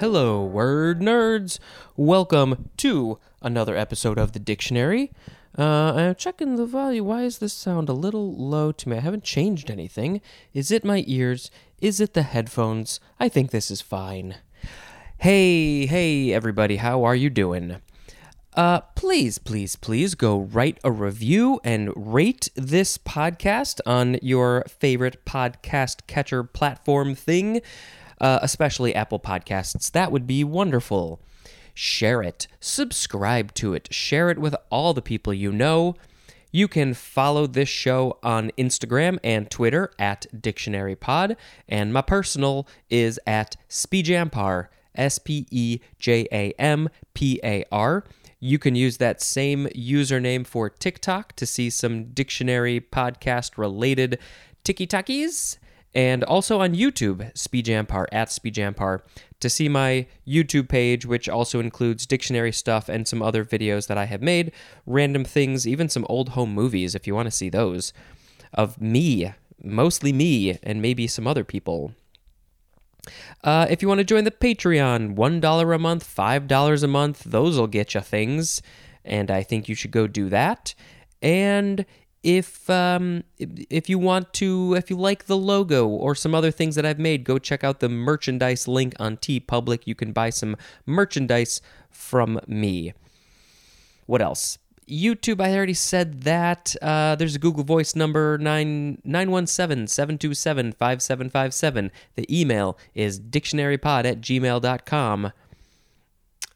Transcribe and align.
Hello, 0.00 0.42
word 0.42 1.00
nerds. 1.00 1.58
Welcome 1.94 2.70
to 2.78 3.18
another 3.42 3.76
episode 3.76 4.16
of 4.18 4.32
the 4.32 4.38
dictionary. 4.38 5.12
Uh, 5.58 5.92
I'm 5.94 6.14
checking 6.14 6.56
the 6.56 6.64
volume. 6.64 7.04
Why 7.04 7.24
is 7.24 7.36
this 7.36 7.52
sound 7.52 7.90
a 7.90 7.92
little 7.92 8.34
low 8.34 8.72
to 8.72 8.88
me? 8.88 8.96
I 8.96 9.00
haven't 9.00 9.24
changed 9.24 9.70
anything. 9.70 10.22
Is 10.54 10.70
it 10.70 10.86
my 10.86 11.04
ears? 11.06 11.50
Is 11.82 12.00
it 12.00 12.14
the 12.14 12.22
headphones? 12.22 12.98
I 13.18 13.28
think 13.28 13.50
this 13.50 13.70
is 13.70 13.82
fine. 13.82 14.36
Hey, 15.18 15.84
hey, 15.84 16.32
everybody, 16.32 16.76
how 16.76 17.04
are 17.04 17.14
you 17.14 17.28
doing? 17.28 17.76
Uh, 18.54 18.80
please, 18.96 19.36
please, 19.36 19.76
please 19.76 20.14
go 20.14 20.38
write 20.38 20.78
a 20.82 20.90
review 20.90 21.60
and 21.62 21.92
rate 21.94 22.48
this 22.56 22.96
podcast 22.96 23.80
on 23.84 24.18
your 24.22 24.64
favorite 24.66 25.26
podcast 25.26 26.06
catcher 26.06 26.42
platform 26.42 27.14
thing, 27.14 27.60
uh, 28.20 28.38
especially 28.42 28.94
Apple 28.94 29.20
Podcasts. 29.20 29.90
That 29.90 30.12
would 30.12 30.26
be 30.26 30.44
wonderful. 30.44 31.20
Share 31.74 32.22
it, 32.22 32.46
subscribe 32.60 33.54
to 33.54 33.74
it, 33.74 33.92
share 33.92 34.28
it 34.30 34.38
with 34.38 34.54
all 34.70 34.92
the 34.92 35.02
people 35.02 35.32
you 35.32 35.52
know. 35.52 35.94
You 36.52 36.66
can 36.66 36.94
follow 36.94 37.46
this 37.46 37.68
show 37.68 38.18
on 38.22 38.50
Instagram 38.58 39.18
and 39.22 39.48
Twitter 39.50 39.92
at 39.98 40.26
DictionaryPod, 40.36 41.36
and 41.68 41.92
my 41.92 42.02
personal 42.02 42.66
is 42.90 43.20
at 43.24 43.56
Spejampar, 43.68 44.66
S 44.96 45.20
P 45.20 45.46
E 45.50 45.78
J 45.98 46.26
A 46.32 46.52
M 46.58 46.88
P 47.14 47.40
A 47.44 47.64
R. 47.70 48.04
You 48.40 48.58
can 48.58 48.74
use 48.74 48.96
that 48.96 49.22
same 49.22 49.66
username 49.66 50.46
for 50.46 50.68
TikTok 50.68 51.36
to 51.36 51.46
see 51.46 51.70
some 51.70 52.06
dictionary 52.06 52.80
podcast 52.80 53.56
related 53.56 54.18
tiki 54.64 54.86
takis. 54.86 55.58
And 55.94 56.22
also 56.22 56.60
on 56.60 56.74
YouTube, 56.74 57.32
Spejampar 57.34 58.06
at 58.12 58.28
Spejampar, 58.28 59.00
to 59.40 59.50
see 59.50 59.68
my 59.68 60.06
YouTube 60.26 60.68
page, 60.68 61.04
which 61.04 61.28
also 61.28 61.58
includes 61.58 62.06
dictionary 62.06 62.52
stuff 62.52 62.88
and 62.88 63.08
some 63.08 63.22
other 63.22 63.44
videos 63.44 63.88
that 63.88 63.98
I 63.98 64.04
have 64.04 64.22
made, 64.22 64.52
random 64.86 65.24
things, 65.24 65.66
even 65.66 65.88
some 65.88 66.06
old 66.08 66.30
home 66.30 66.54
movies 66.54 66.94
if 66.94 67.06
you 67.06 67.14
want 67.14 67.26
to 67.26 67.32
see 67.32 67.48
those, 67.48 67.92
of 68.52 68.80
me, 68.80 69.32
mostly 69.62 70.12
me, 70.12 70.58
and 70.62 70.80
maybe 70.80 71.06
some 71.06 71.26
other 71.26 71.44
people. 71.44 71.92
Uh, 73.42 73.66
if 73.70 73.82
you 73.82 73.88
want 73.88 73.98
to 73.98 74.04
join 74.04 74.24
the 74.24 74.30
Patreon, 74.30 75.16
$1 75.16 75.74
a 75.74 75.78
month, 75.78 76.16
$5 76.16 76.82
a 76.82 76.86
month, 76.86 77.24
those 77.24 77.58
will 77.58 77.66
get 77.66 77.94
you 77.94 78.00
things. 78.00 78.62
And 79.04 79.30
I 79.30 79.42
think 79.42 79.68
you 79.68 79.74
should 79.74 79.90
go 79.90 80.06
do 80.06 80.28
that. 80.28 80.74
And 81.22 81.84
if 82.22 82.68
um, 82.68 83.24
if 83.38 83.88
you 83.88 83.98
want 83.98 84.32
to, 84.34 84.74
if 84.74 84.90
you 84.90 84.96
like 84.96 85.24
the 85.24 85.36
logo 85.36 85.88
or 85.88 86.14
some 86.14 86.34
other 86.34 86.50
things 86.50 86.74
that 86.74 86.84
I've 86.84 86.98
made, 86.98 87.24
go 87.24 87.38
check 87.38 87.64
out 87.64 87.80
the 87.80 87.88
merchandise 87.88 88.68
link 88.68 88.94
on 88.98 89.16
TeePublic. 89.16 89.82
You 89.86 89.94
can 89.94 90.12
buy 90.12 90.30
some 90.30 90.56
merchandise 90.86 91.62
from 91.90 92.40
me. 92.46 92.92
What 94.06 94.20
else? 94.20 94.58
YouTube, 94.90 95.40
I 95.40 95.54
already 95.54 95.74
said 95.74 96.22
that. 96.22 96.74
Uh, 96.82 97.14
there's 97.14 97.36
a 97.36 97.38
Google 97.38 97.64
Voice 97.64 97.94
number 97.94 98.36
917 98.38 99.86
727 99.86 100.72
5757. 100.72 101.90
The 102.16 102.40
email 102.40 102.76
is 102.94 103.20
dictionarypod 103.20 104.04
at 104.04 104.20
gmail.com. 104.20 105.32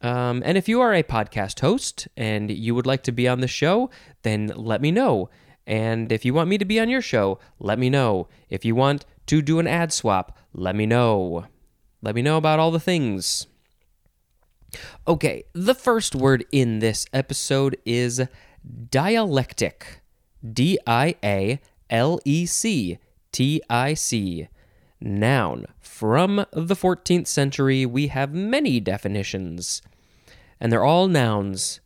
Um, 0.02 0.42
and 0.44 0.58
if 0.58 0.68
you 0.68 0.80
are 0.82 0.92
a 0.92 1.02
podcast 1.02 1.60
host 1.60 2.08
and 2.16 2.50
you 2.50 2.74
would 2.74 2.86
like 2.86 3.04
to 3.04 3.12
be 3.12 3.26
on 3.26 3.40
the 3.40 3.48
show, 3.48 3.88
then 4.22 4.52
let 4.54 4.82
me 4.82 4.90
know. 4.90 5.30
And 5.66 6.12
if 6.12 6.24
you 6.24 6.34
want 6.34 6.48
me 6.48 6.58
to 6.58 6.64
be 6.64 6.78
on 6.78 6.90
your 6.90 7.00
show, 7.00 7.38
let 7.58 7.78
me 7.78 7.88
know. 7.88 8.28
If 8.50 8.64
you 8.64 8.74
want 8.74 9.06
to 9.26 9.40
do 9.40 9.58
an 9.58 9.66
ad 9.66 9.92
swap, 9.92 10.38
let 10.52 10.76
me 10.76 10.86
know. 10.86 11.46
Let 12.02 12.14
me 12.14 12.22
know 12.22 12.36
about 12.36 12.58
all 12.58 12.70
the 12.70 12.80
things. 12.80 13.46
Okay, 15.06 15.44
the 15.52 15.74
first 15.74 16.14
word 16.14 16.44
in 16.52 16.80
this 16.80 17.06
episode 17.12 17.76
is 17.86 18.22
dialectic. 18.90 20.00
D 20.46 20.78
I 20.86 21.14
A 21.24 21.60
L 21.88 22.20
E 22.24 22.44
C 22.44 22.98
T 23.32 23.62
I 23.70 23.94
C. 23.94 24.48
Noun. 25.00 25.66
From 25.80 26.46
the 26.52 26.74
14th 26.74 27.26
century, 27.26 27.86
we 27.86 28.08
have 28.08 28.32
many 28.34 28.80
definitions, 28.80 29.82
and 30.60 30.72
they're 30.72 30.84
all 30.84 31.08
nouns. 31.08 31.80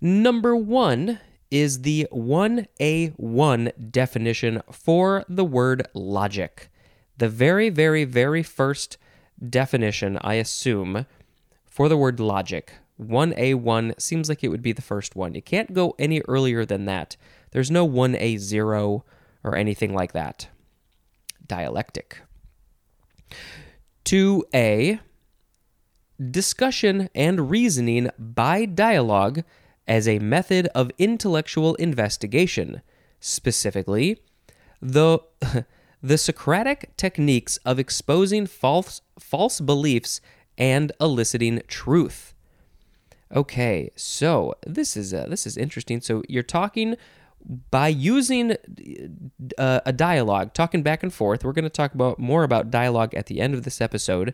Number 0.00 0.54
one 0.56 1.20
is 1.50 1.82
the 1.82 2.06
1A1 2.12 3.90
definition 3.90 4.62
for 4.70 5.24
the 5.28 5.44
word 5.44 5.86
logic. 5.94 6.70
The 7.18 7.28
very, 7.28 7.68
very, 7.70 8.04
very 8.04 8.42
first 8.42 8.98
definition, 9.48 10.18
I 10.20 10.34
assume, 10.34 11.06
for 11.64 11.88
the 11.88 11.96
word 11.96 12.20
logic. 12.20 12.72
1A1 13.00 14.00
seems 14.00 14.28
like 14.28 14.42
it 14.42 14.48
would 14.48 14.62
be 14.62 14.72
the 14.72 14.82
first 14.82 15.14
one. 15.14 15.34
You 15.34 15.42
can't 15.42 15.74
go 15.74 15.94
any 15.98 16.22
earlier 16.22 16.64
than 16.64 16.86
that. 16.86 17.16
There's 17.50 17.70
no 17.70 17.86
1A0 17.86 19.02
or 19.44 19.56
anything 19.56 19.94
like 19.94 20.12
that. 20.12 20.48
Dialectic. 21.46 22.20
2A 24.04 25.00
discussion 26.30 27.10
and 27.14 27.50
reasoning 27.50 28.10
by 28.18 28.64
dialogue 28.64 29.44
as 29.88 30.08
a 30.08 30.18
method 30.18 30.68
of 30.74 30.90
intellectual 30.98 31.74
investigation, 31.76 32.82
specifically, 33.20 34.20
the, 34.80 35.18
the 36.02 36.18
Socratic 36.18 36.96
techniques 36.96 37.56
of 37.58 37.78
exposing 37.78 38.46
false, 38.46 39.00
false 39.18 39.60
beliefs 39.60 40.20
and 40.58 40.92
eliciting 41.00 41.62
truth. 41.68 42.34
Okay, 43.34 43.90
so 43.96 44.54
this 44.64 44.96
is 44.96 45.12
uh, 45.12 45.26
this 45.28 45.46
is 45.46 45.56
interesting. 45.56 46.00
So 46.00 46.22
you're 46.28 46.44
talking 46.44 46.96
by 47.70 47.88
using 47.88 48.56
uh, 49.58 49.80
a 49.84 49.92
dialogue, 49.92 50.54
talking 50.54 50.82
back 50.82 51.02
and 51.02 51.12
forth. 51.12 51.44
We're 51.44 51.52
going 51.52 51.64
to 51.64 51.70
talk 51.70 51.94
about 51.94 52.18
more 52.18 52.44
about 52.44 52.70
dialogue 52.70 53.14
at 53.14 53.26
the 53.26 53.40
end 53.40 53.54
of 53.54 53.64
this 53.64 53.80
episode, 53.80 54.32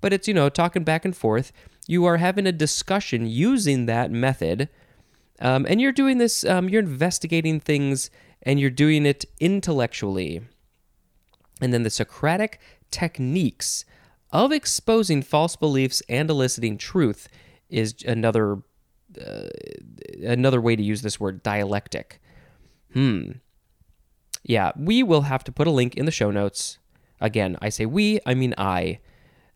but 0.00 0.12
it's 0.12 0.26
you 0.26 0.34
know 0.34 0.48
talking 0.48 0.82
back 0.82 1.04
and 1.04 1.16
forth. 1.16 1.52
You 1.86 2.04
are 2.06 2.16
having 2.16 2.46
a 2.46 2.52
discussion 2.52 3.26
using 3.26 3.86
that 3.86 4.10
method, 4.10 4.68
um, 5.40 5.66
and 5.68 5.80
you're 5.80 5.92
doing 5.92 6.18
this. 6.18 6.44
Um, 6.44 6.68
you're 6.68 6.82
investigating 6.82 7.60
things, 7.60 8.10
and 8.42 8.60
you're 8.60 8.70
doing 8.70 9.06
it 9.06 9.24
intellectually. 9.40 10.42
And 11.60 11.72
then 11.72 11.82
the 11.82 11.90
Socratic 11.90 12.60
techniques 12.90 13.84
of 14.30 14.52
exposing 14.52 15.22
false 15.22 15.56
beliefs 15.56 16.02
and 16.08 16.28
eliciting 16.28 16.76
truth 16.76 17.28
is 17.68 17.94
another 18.06 18.58
uh, 19.20 19.48
another 20.24 20.60
way 20.60 20.76
to 20.76 20.82
use 20.82 21.02
this 21.02 21.20
word 21.20 21.42
dialectic. 21.42 22.20
Hmm. 22.92 23.32
Yeah, 24.42 24.72
we 24.76 25.02
will 25.02 25.22
have 25.22 25.44
to 25.44 25.52
put 25.52 25.66
a 25.66 25.70
link 25.70 25.94
in 25.94 26.04
the 26.04 26.12
show 26.12 26.30
notes. 26.30 26.78
Again, 27.20 27.56
I 27.62 27.68
say 27.70 27.86
we, 27.86 28.20
I 28.26 28.34
mean 28.34 28.54
I. 28.58 28.98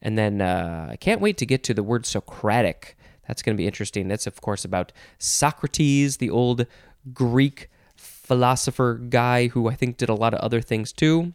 And 0.00 0.16
then 0.16 0.41
uh, 0.41 0.89
I 0.93 0.97
can't 0.97 1.21
wait 1.21 1.37
to 1.39 1.47
get 1.47 1.65
to 1.65 1.75
the 1.75 1.83
word 1.83 2.06
Socratic. 2.06 2.97
That's 3.28 3.43
going 3.43 3.56
to 3.56 3.61
be 3.61 3.66
interesting. 3.66 4.09
That's, 4.09 4.27
of 4.27 4.41
course, 4.41 4.65
about 4.65 4.91
Socrates, 5.19 6.16
the 6.16 6.31
old 6.31 6.66
Greek 7.12 7.71
philosopher 7.94 8.94
guy 8.94 9.49
who 9.49 9.69
I 9.69 9.75
think 9.75 9.97
did 9.97 10.09
a 10.09 10.15
lot 10.15 10.34
of 10.34 10.41
other 10.41 10.61
things 10.61 10.93
too. 10.93 11.33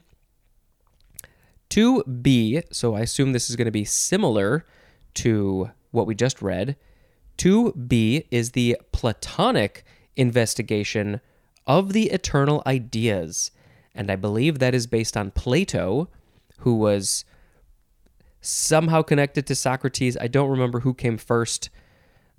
2b, 1.69 2.63
so 2.71 2.95
I 2.95 3.01
assume 3.01 3.31
this 3.31 3.49
is 3.49 3.55
going 3.55 3.65
to 3.65 3.71
be 3.71 3.85
similar 3.85 4.65
to 5.15 5.71
what 5.91 6.05
we 6.05 6.13
just 6.13 6.41
read. 6.41 6.75
2b 7.37 8.27
is 8.29 8.51
the 8.51 8.77
Platonic 8.91 9.83
investigation 10.15 11.19
of 11.65 11.93
the 11.93 12.11
eternal 12.11 12.61
ideas. 12.67 13.51
And 13.95 14.11
I 14.11 14.15
believe 14.15 14.59
that 14.59 14.75
is 14.75 14.87
based 14.87 15.17
on 15.17 15.31
Plato, 15.31 16.09
who 16.59 16.75
was 16.75 17.25
somehow 18.41 19.01
connected 19.01 19.47
to 19.47 19.55
Socrates. 19.55 20.17
I 20.19 20.27
don't 20.27 20.49
remember 20.49 20.81
who 20.81 20.93
came 20.93 21.17
first, 21.17 21.69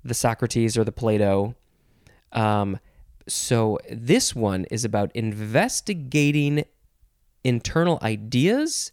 the 0.05 0.13
Socrates 0.13 0.77
or 0.77 0.85
the 0.85 0.91
Plato. 0.93 1.55
Um, 2.31 2.79
so 3.27 3.79
this 3.91 4.33
one 4.33 4.65
is 4.65 4.85
about 4.85 5.11
investigating 5.15 6.63
internal 7.43 7.99
ideas 8.01 8.91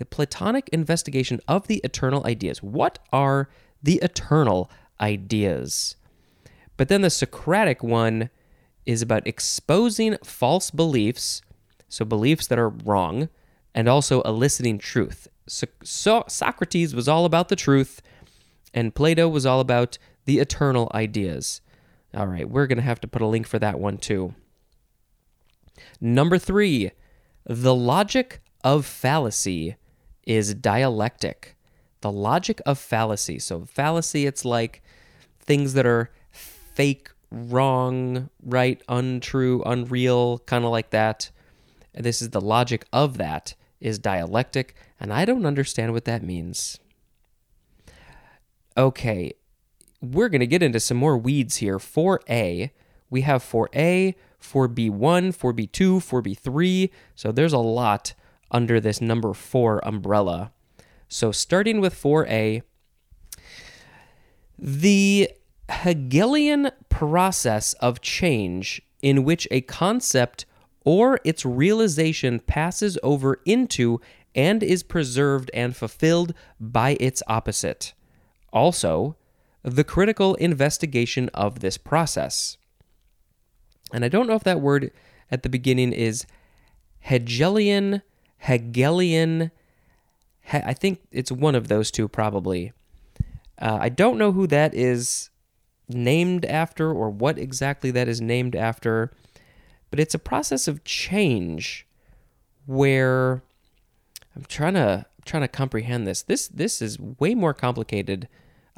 the 0.00 0.06
Platonic 0.06 0.66
investigation 0.70 1.40
of 1.46 1.66
the 1.66 1.82
eternal 1.84 2.26
ideas. 2.26 2.62
What 2.62 2.98
are 3.12 3.50
the 3.82 3.96
eternal 4.02 4.70
ideas? 4.98 5.94
But 6.78 6.88
then 6.88 7.02
the 7.02 7.10
Socratic 7.10 7.82
one 7.82 8.30
is 8.86 9.02
about 9.02 9.26
exposing 9.26 10.16
false 10.24 10.70
beliefs, 10.70 11.42
so 11.86 12.06
beliefs 12.06 12.46
that 12.46 12.58
are 12.58 12.70
wrong, 12.70 13.28
and 13.74 13.88
also 13.88 14.22
eliciting 14.22 14.78
truth. 14.78 15.28
So, 15.46 15.66
so 15.84 16.24
Socrates 16.28 16.94
was 16.94 17.06
all 17.06 17.26
about 17.26 17.50
the 17.50 17.56
truth, 17.56 18.00
and 18.72 18.94
Plato 18.94 19.28
was 19.28 19.44
all 19.44 19.60
about 19.60 19.98
the 20.30 20.38
eternal 20.38 20.88
ideas. 20.94 21.60
All 22.14 22.28
right, 22.28 22.48
we're 22.48 22.68
going 22.68 22.78
to 22.78 22.84
have 22.84 23.00
to 23.00 23.08
put 23.08 23.20
a 23.20 23.26
link 23.26 23.48
for 23.48 23.58
that 23.58 23.80
one 23.80 23.98
too. 23.98 24.36
Number 26.00 26.38
three, 26.38 26.92
the 27.44 27.74
logic 27.74 28.40
of 28.62 28.86
fallacy 28.86 29.74
is 30.24 30.54
dialectic. 30.54 31.56
the 32.00 32.12
logic 32.12 32.60
of 32.66 32.78
fallacy. 32.78 33.38
So, 33.38 33.64
fallacy, 33.66 34.26
it's 34.26 34.44
like 34.44 34.82
things 35.38 35.74
that 35.74 35.86
are 35.86 36.10
fake, 36.30 37.10
wrong, 37.30 38.30
right, 38.42 38.80
untrue, 38.88 39.62
unreal, 39.64 40.38
kind 40.40 40.64
of 40.64 40.70
like 40.70 40.90
that. 40.90 41.30
And 41.94 42.04
this 42.04 42.22
is 42.22 42.30
the 42.30 42.40
logic 42.40 42.84
of 42.92 43.18
that 43.18 43.54
is 43.80 43.98
dialectic, 43.98 44.74
and 44.98 45.12
I 45.12 45.24
don't 45.24 45.46
understand 45.46 45.92
what 45.92 46.04
that 46.04 46.22
means. 46.22 46.78
Okay, 48.76 49.32
we're 50.00 50.28
going 50.28 50.40
to 50.40 50.46
get 50.46 50.62
into 50.62 50.80
some 50.80 50.96
more 50.96 51.16
weeds 51.16 51.56
here. 51.56 51.78
4A, 51.78 52.70
we 53.10 53.20
have 53.22 53.42
4A, 53.42 54.14
4B1, 54.40 54.90
4B2, 54.90 55.70
4B3. 55.70 56.90
So 57.14 57.32
there's 57.32 57.52
a 57.52 57.58
lot 57.58 58.14
under 58.50 58.80
this 58.80 59.00
number 59.00 59.32
4 59.32 59.86
umbrella. 59.86 60.52
So 61.08 61.32
starting 61.32 61.80
with 61.80 61.94
4A, 61.94 62.62
the 64.58 65.30
Hegelian 65.68 66.70
process 66.88 67.74
of 67.74 68.00
change 68.00 68.82
in 69.02 69.24
which 69.24 69.46
a 69.50 69.60
concept 69.62 70.46
or 70.84 71.20
its 71.24 71.44
realization 71.44 72.40
passes 72.40 72.98
over 73.02 73.40
into 73.44 74.00
and 74.34 74.62
is 74.62 74.82
preserved 74.82 75.50
and 75.52 75.76
fulfilled 75.76 76.34
by 76.58 76.96
its 77.00 77.22
opposite. 77.26 77.94
Also, 78.52 79.16
the 79.62 79.84
critical 79.84 80.34
investigation 80.36 81.28
of 81.34 81.60
this 81.60 81.76
process. 81.76 82.56
And 83.92 84.04
I 84.04 84.08
don't 84.08 84.26
know 84.26 84.34
if 84.34 84.44
that 84.44 84.60
word 84.60 84.90
at 85.30 85.42
the 85.42 85.48
beginning 85.48 85.92
is 85.92 86.26
Hegelian, 87.00 88.02
Hegelian. 88.38 89.50
He- 90.42 90.58
I 90.58 90.72
think 90.72 91.00
it's 91.10 91.32
one 91.32 91.54
of 91.54 91.68
those 91.68 91.90
two, 91.90 92.08
probably. 92.08 92.72
Uh, 93.58 93.78
I 93.80 93.88
don't 93.88 94.18
know 94.18 94.32
who 94.32 94.46
that 94.46 94.74
is 94.74 95.30
named 95.88 96.44
after 96.44 96.92
or 96.92 97.10
what 97.10 97.38
exactly 97.38 97.90
that 97.90 98.08
is 98.08 98.20
named 98.20 98.56
after, 98.56 99.10
but 99.90 100.00
it's 100.00 100.14
a 100.14 100.18
process 100.18 100.68
of 100.68 100.84
change 100.84 101.86
where 102.66 103.42
I'm 104.36 104.44
trying 104.44 104.74
to 104.74 105.04
I'm 105.06 105.24
trying 105.24 105.42
to 105.42 105.48
comprehend 105.48 106.06
this. 106.06 106.22
This 106.22 106.48
this 106.48 106.80
is 106.80 106.98
way 106.98 107.34
more 107.34 107.52
complicated, 107.52 108.28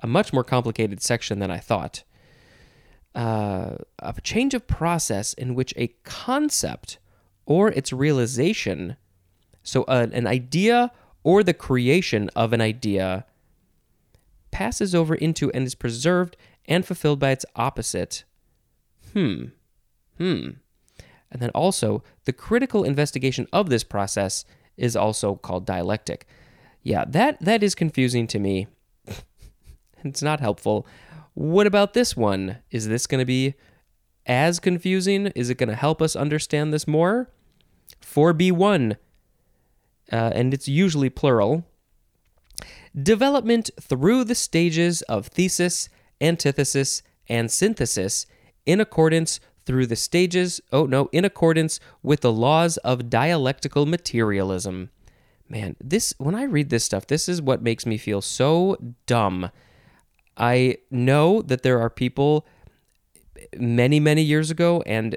a 0.03 0.07
much 0.07 0.33
more 0.33 0.45
complicated 0.45 1.01
section 1.01 1.39
than 1.39 1.51
I 1.51 1.59
thought. 1.59 2.03
Uh, 3.15 3.77
a 3.99 4.15
change 4.23 4.55
of 4.55 4.67
process 4.67 5.33
in 5.35 5.55
which 5.55 5.75
a 5.77 5.89
concept 6.03 6.99
or 7.47 7.69
its 7.69 7.93
realization, 7.93 8.97
so 9.63 9.85
an 9.85 10.27
idea 10.27 10.91
or 11.23 11.43
the 11.43 11.55
creation 11.55 12.31
of 12.35 12.53
an 12.53 12.61
idea, 12.61 13.25
passes 14.51 14.95
over 14.95 15.15
into 15.15 15.51
and 15.53 15.67
is 15.67 15.75
preserved 15.75 16.37
and 16.67 16.85
fulfilled 16.85 17.19
by 17.19 17.31
its 17.31 17.47
opposite. 17.57 18.25
Hmm. 19.13 19.47
Hmm. 20.19 20.51
And 21.31 21.41
then 21.41 21.51
also, 21.51 22.03
the 22.25 22.33
critical 22.33 22.85
investigation 22.85 23.47
of 23.53 23.71
this 23.71 23.85
process 23.85 24.45
is 24.77 24.95
also 24.97 25.35
called 25.35 25.67
dialectic. 25.67 26.27
Yeah, 26.83 27.05
that 27.09 27.41
that 27.41 27.63
is 27.63 27.75
confusing 27.75 28.27
to 28.29 28.39
me. 28.39 28.67
It's 30.05 30.23
not 30.23 30.41
helpful. 30.41 30.87
What 31.35 31.67
about 31.67 31.95
this 31.95 32.17
one? 32.17 32.59
Is 32.71 32.89
this 32.89 33.07
going 33.07 33.21
to 33.21 33.25
be 33.25 33.55
as 34.27 34.61
confusing? 34.61 35.29
Is 35.29 35.51
it 35.51 35.59
going 35.59 35.69
to 35.69 35.75
help 35.75 36.03
us 36.03 36.15
understand 36.15 36.73
this 36.73 36.87
more? 36.87 37.31
4B1, 38.03 38.97
uh, 40.13 40.17
and 40.35 40.53
it's 40.53 40.69
usually 40.69 41.11
plural. 41.11 41.65
Development 43.01 43.71
through 43.81 44.25
the 44.25 44.35
stages 44.35 45.03
of 45.03 45.29
thesis, 45.29 45.89
antithesis, 46.21 47.03
and 47.29 47.51
synthesis 47.51 48.27
in 48.67 48.81
accordance 48.81 49.41
through 49.65 49.87
the 49.87 49.97
stages, 49.97 50.61
oh 50.73 50.87
no, 50.87 51.09
in 51.13 51.25
accordance 51.25 51.81
with 52.03 52.21
the 52.21 52.33
laws 52.33 52.77
of 52.79 53.09
dialectical 53.09 53.87
materialism. 53.87 54.91
Man, 55.49 55.77
this 55.81 56.15
when 56.19 56.35
I 56.35 56.45
read 56.45 56.71
this 56.71 56.85
stuff, 56.85 57.07
this 57.07 57.29
is 57.29 57.41
what 57.41 57.63
makes 57.63 57.87
me 57.87 57.97
feel 57.97 58.21
so 58.21 58.77
dumb. 59.07 59.51
I 60.43 60.79
know 60.91 61.41
that 61.43 61.63
there 61.63 61.81
are 61.81 61.89
people 61.89 62.45
many 63.57 64.01
many 64.01 64.23
years 64.23 64.51
ago 64.51 64.83
and 64.87 65.17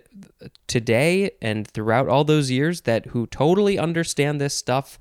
today 0.68 1.31
and 1.42 1.68
throughout 1.68 2.07
all 2.07 2.24
those 2.24 2.51
years 2.51 2.81
that 2.81 3.07
who 3.07 3.25
totally 3.27 3.77
understand 3.77 4.39
this 4.39 4.54
stuff 4.54 4.98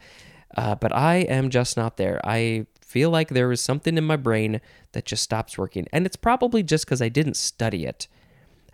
uh, 0.57 0.75
but 0.75 0.95
i 0.95 1.17
am 1.17 1.49
just 1.49 1.77
not 1.77 1.97
there 1.97 2.21
i 2.25 2.67
feel 2.81 3.11
like 3.11 3.29
there 3.29 3.51
is 3.51 3.61
something 3.61 3.97
in 3.97 4.05
my 4.05 4.17
brain 4.17 4.61
that 4.93 5.05
just 5.05 5.23
stops 5.23 5.57
working 5.57 5.87
and 5.93 6.07
it's 6.07 6.17
probably 6.17 6.63
just 6.63 6.85
because 6.85 7.01
i 7.01 7.09
didn't 7.09 7.37
study 7.37 7.87
it 7.87 8.09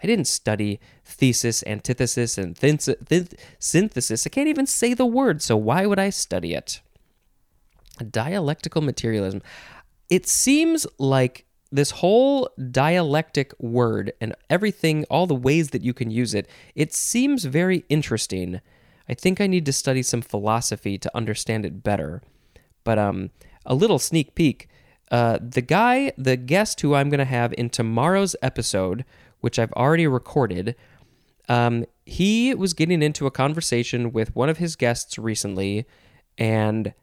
I 0.02 0.06
didn't 0.06 0.28
study 0.28 0.80
thesis, 1.04 1.62
antithesis, 1.66 2.38
and 2.38 2.56
synthesis. 3.58 4.26
I 4.26 4.30
can't 4.30 4.48
even 4.48 4.66
say 4.66 4.94
the 4.94 5.06
word, 5.06 5.42
so 5.42 5.56
why 5.56 5.86
would 5.86 5.98
I 5.98 6.10
study 6.10 6.54
it? 6.54 6.80
Dialectical 8.10 8.80
materialism. 8.80 9.42
It 10.10 10.26
seems 10.26 10.86
like 10.98 11.46
this 11.72 11.92
whole 11.92 12.50
dialectic 12.70 13.54
word 13.60 14.12
and 14.20 14.34
everything, 14.50 15.04
all 15.08 15.26
the 15.26 15.34
ways 15.34 15.70
that 15.70 15.82
you 15.82 15.94
can 15.94 16.10
use 16.10 16.34
it, 16.34 16.48
it 16.74 16.92
seems 16.92 17.44
very 17.44 17.84
interesting. 17.88 18.60
I 19.08 19.14
think 19.14 19.40
I 19.40 19.46
need 19.46 19.64
to 19.66 19.72
study 19.72 20.02
some 20.02 20.20
philosophy 20.20 20.98
to 20.98 21.16
understand 21.16 21.64
it 21.64 21.82
better. 21.82 22.22
But 22.82 22.98
um, 22.98 23.30
a 23.64 23.74
little 23.74 23.98
sneak 23.98 24.34
peek. 24.34 24.68
Uh, 25.10 25.38
the 25.40 25.62
guy, 25.62 26.12
the 26.18 26.36
guest 26.36 26.80
who 26.80 26.94
I'm 26.94 27.08
going 27.08 27.18
to 27.18 27.24
have 27.24 27.54
in 27.56 27.70
tomorrow's 27.70 28.36
episode 28.42 29.04
which 29.40 29.58
I've 29.58 29.72
already 29.72 30.06
recorded, 30.06 30.76
um, 31.48 31.84
he 32.06 32.54
was 32.54 32.74
getting 32.74 33.02
into 33.02 33.26
a 33.26 33.30
conversation 33.30 34.12
with 34.12 34.34
one 34.36 34.48
of 34.48 34.58
his 34.58 34.76
guests 34.76 35.18
recently, 35.18 35.86
and 36.38 36.94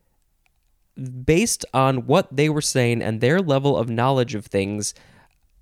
based 0.98 1.66
on 1.74 2.08
what 2.08 2.36
they 2.36 2.50
were 2.50 2.62
saying 2.62 3.02
and 3.02 3.22
their 3.22 3.42
level 3.42 3.78
of 3.78 3.90
knowledge 3.90 4.36
of 4.36 4.46
things, 4.46 4.94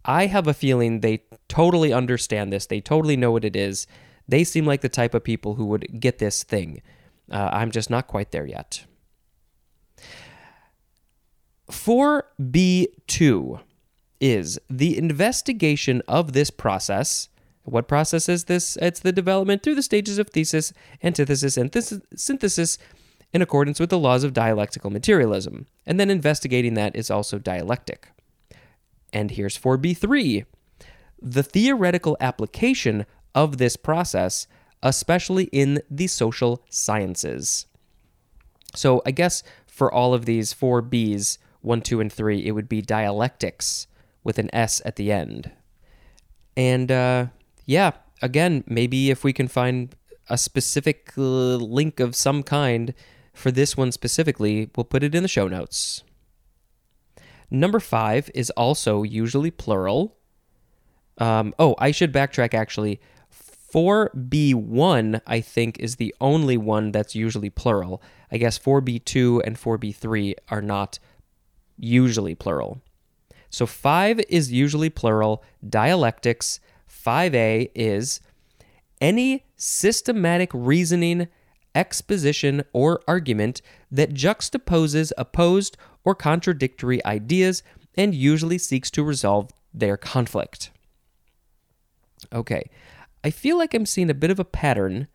I 0.04 0.28
have 0.28 0.48
a 0.48 0.54
feeling 0.54 1.00
they 1.00 1.24
totally 1.48 1.92
understand 1.92 2.54
this. 2.54 2.68
They 2.68 2.82
totally 2.82 3.18
know 3.18 3.32
what 3.32 3.46
it 3.46 3.56
is. 3.56 3.88
They 4.28 4.44
seem 4.44 4.66
like 4.66 4.82
the 4.82 4.90
type 4.90 5.14
of 5.14 5.24
people 5.24 5.56
who 5.56 5.66
would 5.66 6.00
get 6.00 6.20
this 6.20 6.44
thing. 6.44 6.82
Uh, 7.32 7.50
I'm 7.52 7.72
just 7.72 7.90
not 7.90 8.08
quite 8.08 8.32
there 8.32 8.46
yet. 8.46 8.86
4B2 11.72 13.60
is 14.20 14.60
the 14.70 14.98
investigation 14.98 16.02
of 16.08 16.34
this 16.34 16.50
process. 16.50 17.30
What 17.64 17.88
process 17.88 18.30
is 18.30 18.46
this? 18.46 18.78
It's 18.78 19.00
the 19.00 19.12
development 19.12 19.64
through 19.64 19.76
the 19.76 19.82
stages 19.82 20.20
of 20.20 20.30
thesis, 20.30 20.72
antithesis, 21.04 21.58
and 21.58 21.72
synthesis 22.16 22.78
in 23.36 23.42
accordance 23.42 23.82
with 23.82 23.90
the 23.90 24.00
laws 24.00 24.24
of 24.24 24.32
dialectical 24.32 24.90
materialism. 24.90 25.68
And 25.86 26.00
then 26.00 26.10
investigating 26.10 26.74
that 26.76 26.96
is 26.96 27.12
also 27.12 27.38
dialectic. 27.38 28.08
And 29.12 29.32
here's 29.32 29.60
4b3 29.60 30.46
the 31.22 31.44
theoretical 31.44 32.16
application 32.22 33.06
of 33.34 33.58
this 33.58 33.76
process, 33.76 34.48
especially 34.82 35.46
in 35.46 35.82
the 35.90 36.08
social 36.08 36.64
sciences. 36.70 37.66
So 38.74 39.02
I 39.06 39.12
guess 39.12 39.44
for 39.68 39.94
all 39.94 40.14
of 40.14 40.24
these 40.24 40.54
four 40.54 40.82
B's, 40.82 41.38
one, 41.60 41.82
two, 41.82 42.00
and 42.00 42.12
three, 42.12 42.46
it 42.46 42.52
would 42.52 42.70
be 42.70 42.82
dialectics 42.82 43.88
with 44.24 44.40
an 44.40 44.50
S 44.54 44.82
at 44.86 44.96
the 44.96 45.12
end. 45.12 45.52
And 46.56 46.90
uh, 46.90 47.28
yeah, 47.66 47.92
again, 48.22 48.64
maybe 48.66 49.12
if 49.12 49.26
we 49.26 49.34
can 49.34 49.50
find 49.50 49.94
a 50.30 50.38
specific 50.38 51.12
uh, 51.18 51.22
link 51.22 52.00
of 52.00 52.16
some 52.16 52.44
kind 52.44 52.94
for 53.36 53.52
this 53.52 53.78
one 53.78 53.92
specifically, 53.92 54.70
we'll 54.76 54.86
put 54.86 55.04
it 55.04 55.14
in 55.14 55.22
the 55.22 55.30
show 55.30 55.48
notes. 55.48 56.04
Number 57.52 57.80
five 57.80 58.32
is 58.34 58.50
also 58.52 59.04
usually 59.04 59.52
plural. 59.52 60.18
Um, 61.18 61.54
oh, 61.60 61.76
I 61.78 61.92
should 61.92 62.12
backtrack 62.12 62.54
actually. 62.54 63.00
4B1, 63.74 65.20
I 65.28 65.42
think, 65.42 65.80
is 65.80 65.98
the 65.98 66.16
only 66.22 66.56
one 66.56 66.92
that's 66.92 67.14
usually 67.14 67.50
plural. 67.50 68.02
I 68.32 68.38
guess 68.38 68.58
4B2 68.58 69.42
and 69.46 69.58
4B3 69.58 70.36
are 70.50 70.62
not 70.62 70.98
usually 71.78 72.36
plural. 72.36 72.82
So 73.50 73.66
5 73.66 74.22
is 74.30 74.52
usually 74.52 74.90
plural, 74.90 75.44
dialectics. 75.68 76.62
5a 76.90 77.70
is 77.76 78.22
any 79.02 79.46
systematic 79.58 80.50
reasoning, 80.54 81.28
exposition, 81.76 82.64
or 82.74 83.02
argument 83.08 83.62
that 83.92 84.14
juxtaposes 84.14 85.12
opposed 85.18 85.78
or 86.04 86.16
contradictory 86.16 87.04
ideas 87.06 87.62
and 87.96 88.16
usually 88.16 88.58
seeks 88.58 88.90
to 88.92 89.04
resolve 89.04 89.52
their 89.74 89.98
conflict. 89.98 90.72
Okay, 92.34 92.70
I 93.24 93.30
feel 93.30 93.58
like 93.58 93.74
I'm 93.74 93.86
seeing 93.86 94.10
a 94.10 94.16
bit 94.16 94.32
of 94.32 94.40
a 94.40 94.46
pattern, 94.46 95.08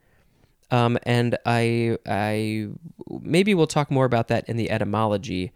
um, 0.70 0.98
and 1.02 1.36
I, 1.44 1.98
I 2.06 2.68
maybe 3.08 3.54
we'll 3.54 3.66
talk 3.66 3.90
more 3.90 4.04
about 4.04 4.28
that 4.28 4.48
in 4.48 4.56
the 4.56 4.70
etymology 4.70 5.52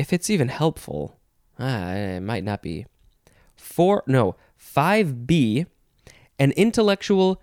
if 0.00 0.14
it's 0.14 0.30
even 0.30 0.48
helpful. 0.48 1.18
Ah, 1.58 1.92
it 1.92 2.20
might 2.20 2.42
not 2.42 2.62
be. 2.62 2.86
Four, 3.54 4.02
no, 4.06 4.34
5B, 4.58 5.66
an 6.38 6.52
intellectual 6.52 7.42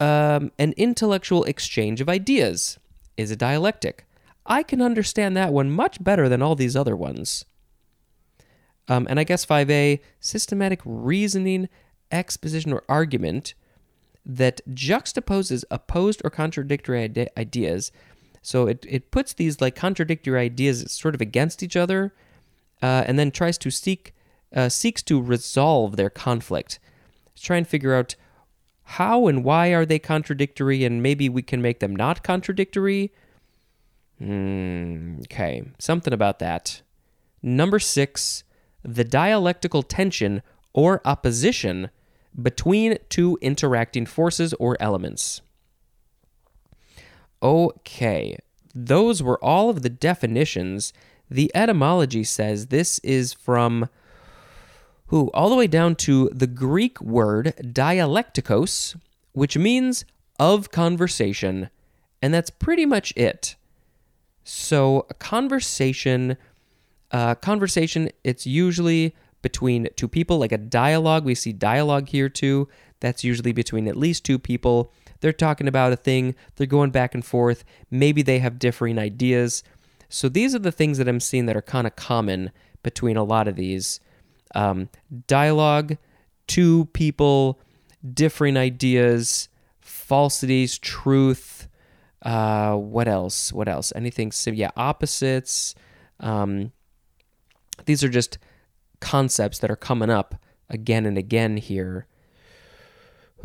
um, 0.00 0.50
an 0.58 0.72
intellectual 0.76 1.44
exchange 1.44 2.00
of 2.00 2.08
ideas 2.08 2.78
is 3.16 3.30
a 3.30 3.36
dialectic. 3.36 4.06
I 4.46 4.62
can 4.62 4.80
understand 4.80 5.36
that 5.36 5.52
one 5.52 5.70
much 5.70 6.02
better 6.02 6.28
than 6.28 6.42
all 6.42 6.56
these 6.56 6.74
other 6.74 6.96
ones. 6.96 7.44
Um, 8.88 9.06
and 9.08 9.20
I 9.20 9.24
guess 9.24 9.46
5a, 9.46 10.00
systematic 10.18 10.80
reasoning, 10.84 11.68
exposition, 12.10 12.72
or 12.72 12.82
argument 12.88 13.54
that 14.26 14.60
juxtaposes 14.68 15.64
opposed 15.70 16.20
or 16.24 16.30
contradictory 16.30 17.04
ide- 17.04 17.30
ideas. 17.36 17.92
So 18.42 18.66
it, 18.66 18.84
it 18.88 19.10
puts 19.10 19.32
these 19.32 19.60
like 19.60 19.76
contradictory 19.76 20.40
ideas 20.40 20.90
sort 20.90 21.14
of 21.14 21.20
against 21.20 21.62
each 21.62 21.76
other 21.76 22.14
uh, 22.82 23.04
and 23.06 23.18
then 23.18 23.30
tries 23.30 23.58
to 23.58 23.70
seek 23.70 24.14
uh, 24.54 24.68
seeks 24.68 25.02
to 25.04 25.22
resolve 25.22 25.94
their 25.94 26.10
conflict. 26.10 26.80
Let's 27.28 27.42
Try 27.42 27.58
and 27.58 27.68
figure 27.68 27.94
out 27.94 28.16
how 28.90 29.28
and 29.28 29.44
why 29.44 29.68
are 29.68 29.86
they 29.86 30.00
contradictory 30.00 30.84
and 30.84 31.00
maybe 31.00 31.28
we 31.28 31.42
can 31.42 31.62
make 31.62 31.78
them 31.78 31.94
not 31.94 32.24
contradictory. 32.24 33.12
Mm, 34.20 35.20
okay, 35.22 35.62
something 35.78 36.12
about 36.12 36.40
that. 36.40 36.82
Number 37.40 37.78
six, 37.78 38.42
the 38.82 39.04
dialectical 39.04 39.84
tension 39.84 40.42
or 40.72 41.00
opposition 41.04 41.90
between 42.40 42.98
two 43.08 43.38
interacting 43.40 44.06
forces 44.06 44.54
or 44.54 44.76
elements. 44.80 45.40
Okay, 47.40 48.36
those 48.74 49.22
were 49.22 49.42
all 49.42 49.70
of 49.70 49.82
the 49.82 49.88
definitions. 49.88 50.92
The 51.30 51.50
etymology 51.54 52.24
says 52.24 52.66
this 52.66 52.98
is 53.00 53.32
from 53.32 53.88
who 55.10 55.28
all 55.34 55.50
the 55.50 55.56
way 55.56 55.66
down 55.66 55.96
to 55.96 56.30
the 56.32 56.46
Greek 56.46 57.00
word 57.00 57.52
dialectikos, 57.60 58.94
which 59.32 59.58
means 59.58 60.04
of 60.38 60.70
conversation, 60.70 61.68
and 62.22 62.32
that's 62.32 62.48
pretty 62.48 62.86
much 62.86 63.12
it. 63.16 63.56
So, 64.44 65.06
a 65.10 65.14
conversation, 65.14 66.36
uh, 67.10 67.34
conversation, 67.34 68.10
it's 68.22 68.46
usually 68.46 69.16
between 69.42 69.88
two 69.96 70.06
people, 70.06 70.38
like 70.38 70.52
a 70.52 70.58
dialogue. 70.58 71.24
We 71.24 71.34
see 71.34 71.52
dialogue 71.52 72.08
here 72.08 72.28
too. 72.28 72.68
That's 73.00 73.24
usually 73.24 73.52
between 73.52 73.88
at 73.88 73.96
least 73.96 74.24
two 74.24 74.38
people. 74.38 74.92
They're 75.20 75.32
talking 75.32 75.66
about 75.66 75.92
a 75.92 75.96
thing, 75.96 76.36
they're 76.54 76.68
going 76.68 76.92
back 76.92 77.16
and 77.16 77.24
forth. 77.24 77.64
Maybe 77.90 78.22
they 78.22 78.38
have 78.38 78.60
differing 78.60 78.96
ideas. 78.96 79.64
So, 80.08 80.28
these 80.28 80.54
are 80.54 80.60
the 80.60 80.70
things 80.70 80.98
that 80.98 81.08
I'm 81.08 81.18
seeing 81.18 81.46
that 81.46 81.56
are 81.56 81.62
kind 81.62 81.88
of 81.88 81.96
common 81.96 82.52
between 82.84 83.16
a 83.16 83.24
lot 83.24 83.48
of 83.48 83.56
these 83.56 83.98
um, 84.54 84.88
dialogue, 85.26 85.96
two 86.46 86.86
people, 86.86 87.60
differing 88.14 88.56
ideas, 88.56 89.48
falsities, 89.80 90.78
truth. 90.78 91.68
Uh, 92.22 92.74
what 92.74 93.08
else? 93.08 93.52
What 93.52 93.68
else? 93.68 93.92
Anything? 93.96 94.32
Yeah, 94.46 94.70
opposites. 94.76 95.74
Um, 96.18 96.72
these 97.86 98.04
are 98.04 98.08
just 98.08 98.38
concepts 99.00 99.58
that 99.60 99.70
are 99.70 99.76
coming 99.76 100.10
up 100.10 100.34
again 100.68 101.06
and 101.06 101.16
again 101.16 101.56
here. 101.56 102.06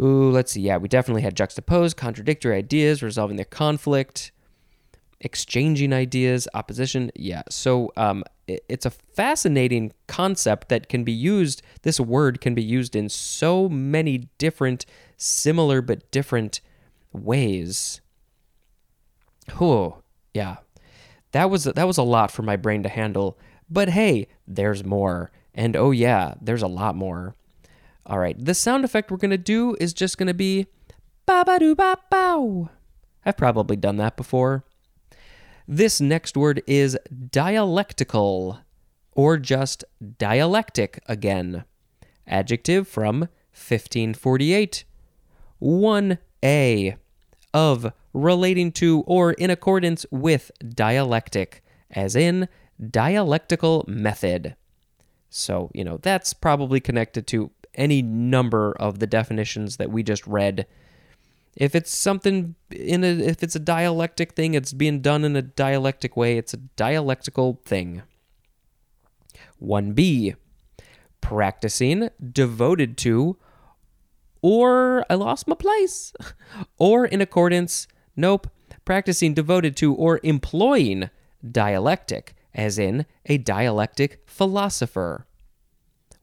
Ooh, 0.01 0.29
let's 0.29 0.51
see. 0.51 0.61
Yeah, 0.61 0.77
we 0.77 0.89
definitely 0.89 1.21
had 1.21 1.35
juxtaposed, 1.37 1.95
contradictory 1.95 2.55
ideas, 2.57 3.01
resolving 3.01 3.37
their 3.37 3.45
conflict, 3.45 4.31
exchanging 5.21 5.93
ideas, 5.93 6.47
opposition. 6.53 7.11
Yeah. 7.15 7.43
So 7.49 7.93
um, 7.95 8.23
it's 8.47 8.85
a 8.85 8.91
fascinating 8.91 9.91
concept 10.07 10.69
that 10.69 10.89
can 10.89 11.03
be 11.03 11.11
used. 11.11 11.61
This 11.81 11.99
word 11.99 12.41
can 12.41 12.53
be 12.53 12.63
used 12.63 12.95
in 12.95 13.09
so 13.09 13.67
many 13.67 14.29
different, 14.37 14.85
similar 15.17 15.81
but 15.81 16.09
different 16.11 16.61
ways. 17.11 18.01
Oh, 19.59 19.99
yeah. 20.33 20.57
That 21.31 21.49
was 21.49 21.65
that 21.65 21.87
was 21.87 21.97
a 21.97 22.03
lot 22.03 22.31
for 22.31 22.43
my 22.43 22.55
brain 22.55 22.83
to 22.83 22.89
handle. 22.89 23.37
But 23.69 23.89
hey, 23.89 24.27
there's 24.47 24.85
more. 24.85 25.31
And 25.53 25.75
oh 25.75 25.91
yeah, 25.91 26.35
there's 26.41 26.61
a 26.61 26.67
lot 26.67 26.95
more. 26.95 27.35
All 28.05 28.19
right, 28.19 28.37
the 28.39 28.53
sound 28.53 28.85
effect 28.85 29.11
we're 29.11 29.17
gonna 29.17 29.37
do 29.37 29.75
is 29.79 29.93
just 29.93 30.17
gonna 30.17 30.33
be 30.33 30.67
ba 31.25 31.43
ba 31.45 31.59
doo 31.59 31.75
ba 31.75 31.97
bow. 32.09 32.69
I've 33.25 33.37
probably 33.37 33.75
done 33.75 33.97
that 33.97 34.15
before. 34.15 34.63
This 35.67 35.99
next 35.99 36.37
word 36.37 36.61
is 36.67 36.97
dialectical, 37.31 38.59
or 39.13 39.37
just 39.37 39.83
dialectic 40.17 41.01
again. 41.07 41.65
Adjective 42.27 42.87
from 42.87 43.21
1548. 43.51 44.83
1a. 45.61 46.97
Of 47.53 47.93
relating 48.13 48.71
to 48.73 49.03
or 49.07 49.31
in 49.33 49.49
accordance 49.49 50.05
with 50.11 50.51
dialectic, 50.67 51.63
as 51.89 52.15
in 52.15 52.47
dialectical 52.91 53.85
method. 53.87 54.55
So, 55.29 55.71
you 55.73 55.83
know, 55.83 55.97
that's 55.97 56.33
probably 56.33 56.79
connected 56.79 57.27
to 57.27 57.51
any 57.73 58.01
number 58.01 58.73
of 58.79 58.99
the 58.99 59.07
definitions 59.07 59.77
that 59.77 59.91
we 59.91 60.03
just 60.03 60.27
read 60.27 60.67
if 61.55 61.73
it's 61.75 61.95
something 61.95 62.55
in 62.69 63.03
a 63.03 63.07
if 63.07 63.41
it's 63.41 63.55
a 63.55 63.59
dialectic 63.59 64.33
thing 64.33 64.53
it's 64.53 64.73
being 64.73 65.01
done 65.01 65.23
in 65.23 65.35
a 65.35 65.41
dialectic 65.41 66.17
way 66.17 66.37
it's 66.37 66.53
a 66.53 66.57
dialectical 66.57 67.61
thing. 67.65 68.03
1b 69.61 70.35
practicing 71.21 72.09
devoted 72.31 72.97
to 72.97 73.37
or 74.41 75.05
i 75.09 75.13
lost 75.15 75.47
my 75.47 75.55
place. 75.55 76.13
Or 76.77 77.05
in 77.05 77.21
accordance 77.21 77.87
nope 78.15 78.47
practicing 78.83 79.33
devoted 79.33 79.75
to 79.77 79.93
or 79.93 80.19
employing 80.23 81.09
dialectic 81.49 82.35
as 82.53 82.77
in 82.77 83.05
a 83.25 83.37
dialectic 83.37 84.21
philosopher 84.25 85.27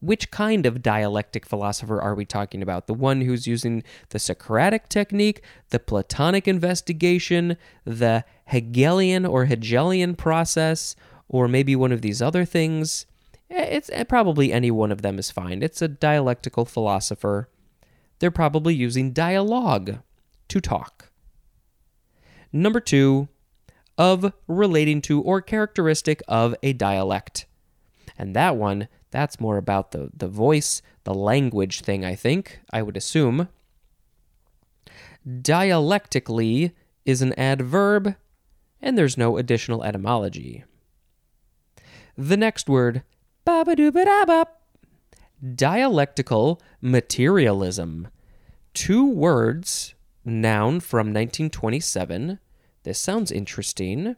which 0.03 0.33
kind 0.33 0.67
of 0.67 0.83
dialectic 0.83 1.47
philosopher 1.47 2.01
are 2.01 2.15
we 2.15 2.25
talking 2.25 2.61
about? 2.61 2.89
The 2.89 2.95
one 2.95 3.21
who's 3.21 3.47
using 3.47 3.85
the 4.09 4.19
Socratic 4.19 4.89
technique, 4.89 5.43
the 5.71 5.79
Platonic 5.79 6.49
investigation, 6.49 7.57
the 7.85 8.25
Hegelian 8.47 9.25
or 9.25 9.45
Hegelian 9.45 10.17
process, 10.17 10.97
or 11.29 11.47
maybe 11.47 11.77
one 11.77 11.93
of 11.93 12.03
these 12.03 12.21
other 12.21 12.45
things? 12.45 13.07
Eh, 13.49 13.63
it's 13.63 13.91
eh, 13.93 14.03
probably 14.03 14.53
any 14.53 14.73
one 14.73 14.91
of 14.91 15.03
them 15.03 15.19
is 15.21 15.31
fine. 15.31 15.63
It's 15.63 15.81
a 15.81 15.89
dialectical 15.89 16.65
philosopher. 16.65 17.49
They're 18.19 18.33
probably 18.33 18.75
using 18.75 19.13
dialogue 19.13 20.01
to 20.49 20.61
talk. 20.61 21.11
Number 22.53 22.81
two, 22.81 23.29
of 23.97 24.33
relating 24.49 25.01
to 25.03 25.21
or 25.21 25.41
characteristic 25.41 26.23
of 26.27 26.55
a 26.63 26.73
dialect. 26.73 27.47
And 28.19 28.35
that 28.35 28.57
one, 28.57 28.89
that's 29.13 29.39
more 29.39 29.59
about 29.59 29.93
the, 29.93 30.11
the 30.17 30.27
voice, 30.27 30.83
the 31.05 31.15
language 31.15 31.83
thing, 31.83 32.05
I 32.05 32.17
think, 32.17 32.61
I 32.73 32.83
would 32.83 32.97
assume. 32.97 33.49
Dialectically 35.41 36.73
is 37.05 37.23
an 37.23 37.33
adverb, 37.39 38.17
and 38.81 38.99
there's 38.99 39.17
no 39.17 39.37
additional 39.37 39.85
etymology. 39.85 40.65
The 42.17 42.37
next 42.37 42.69
word, 42.69 43.03
dialectical 45.55 46.61
materialism. 46.81 48.09
Two 48.75 49.07
words, 49.07 49.95
noun 50.25 50.81
from 50.81 51.09
1927. 51.09 52.39
This 52.85 52.99
sounds 52.99 53.31
interesting. 53.31 54.17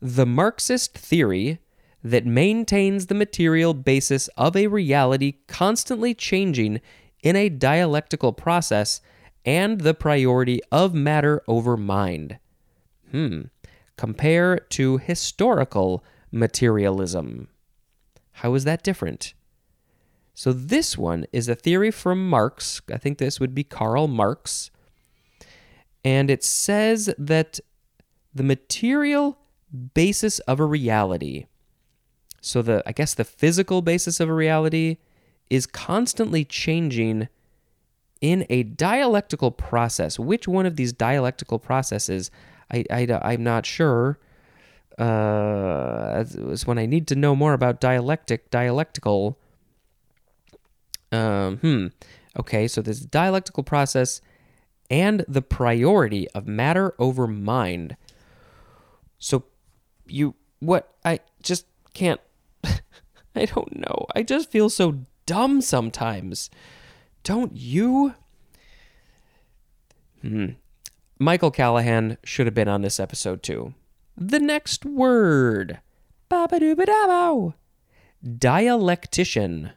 The 0.00 0.26
Marxist 0.26 0.96
theory 0.96 1.58
that 2.02 2.26
maintains 2.26 3.06
the 3.06 3.14
material 3.14 3.74
basis 3.74 4.28
of 4.36 4.56
a 4.56 4.66
reality 4.66 5.34
constantly 5.46 6.14
changing 6.14 6.80
in 7.22 7.36
a 7.36 7.48
dialectical 7.48 8.32
process 8.32 9.00
and 9.44 9.80
the 9.80 9.94
priority 9.94 10.60
of 10.70 10.94
matter 10.94 11.42
over 11.46 11.76
mind. 11.76 12.38
Hmm. 13.10 13.42
Compare 13.96 14.58
to 14.58 14.98
historical 14.98 16.04
materialism. 16.30 17.48
How 18.32 18.54
is 18.54 18.64
that 18.64 18.82
different? 18.82 19.34
So, 20.34 20.52
this 20.52 20.96
one 20.96 21.26
is 21.30 21.48
a 21.48 21.54
theory 21.54 21.90
from 21.90 22.28
Marx. 22.28 22.80
I 22.90 22.96
think 22.96 23.18
this 23.18 23.38
would 23.38 23.54
be 23.54 23.64
Karl 23.64 24.08
Marx. 24.08 24.70
And 26.04 26.30
it 26.30 26.42
says 26.42 27.14
that 27.18 27.60
the 28.34 28.42
material 28.42 29.38
basis 29.94 30.38
of 30.40 30.58
a 30.58 30.64
reality 30.64 31.46
so 32.42 32.60
the 32.60 32.82
I 32.84 32.92
guess 32.92 33.14
the 33.14 33.24
physical 33.24 33.80
basis 33.80 34.20
of 34.20 34.28
a 34.28 34.34
reality 34.34 34.98
is 35.48 35.64
constantly 35.66 36.44
changing 36.44 37.28
in 38.20 38.44
a 38.50 38.64
dialectical 38.64 39.50
process. 39.50 40.18
Which 40.18 40.46
one 40.46 40.66
of 40.66 40.76
these 40.76 40.92
dialectical 40.92 41.58
processes? 41.58 42.30
I, 42.70 42.84
I 42.90 43.20
I'm 43.22 43.42
not 43.42 43.64
sure. 43.64 44.18
uh, 44.98 46.24
is 46.26 46.66
when 46.66 46.78
I 46.78 46.86
need 46.86 47.06
to 47.08 47.14
know 47.16 47.34
more 47.34 47.54
about 47.54 47.80
dialectic, 47.80 48.50
dialectical. 48.50 49.38
Um, 51.10 51.58
hmm. 51.58 51.86
Okay, 52.38 52.68
so 52.68 52.82
this 52.82 53.00
dialectical 53.00 53.62
process 53.62 54.20
and 54.90 55.24
the 55.28 55.42
priority 55.42 56.28
of 56.30 56.46
matter 56.46 56.94
over 56.98 57.26
mind. 57.26 57.96
So, 59.18 59.44
you, 60.06 60.34
what, 60.60 60.94
I 61.04 61.20
just 61.42 61.66
can't, 61.94 62.20
I 63.36 63.46
don't 63.46 63.76
know. 63.76 64.06
I 64.14 64.22
just 64.22 64.50
feel 64.50 64.68
so 64.68 65.00
dumb 65.26 65.60
sometimes. 65.60 66.50
Don't 67.24 67.56
you? 67.56 68.14
Hmm. 70.20 70.50
Michael 71.18 71.50
Callahan 71.50 72.18
should 72.24 72.46
have 72.46 72.54
been 72.54 72.68
on 72.68 72.82
this 72.82 72.98
episode 72.98 73.42
too. 73.42 73.74
The 74.16 74.40
next 74.40 74.84
word. 74.84 75.80
Dialectician. 78.24 79.72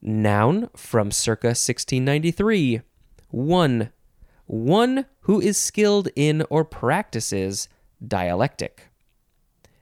Noun 0.00 0.68
from 0.76 1.10
circa 1.10 1.48
1693. 1.48 2.80
1. 3.28 3.90
One 4.46 5.06
who 5.20 5.40
is 5.40 5.56
skilled 5.56 6.08
in 6.16 6.42
or 6.50 6.64
practices 6.64 7.68
dialectic. 8.06 8.88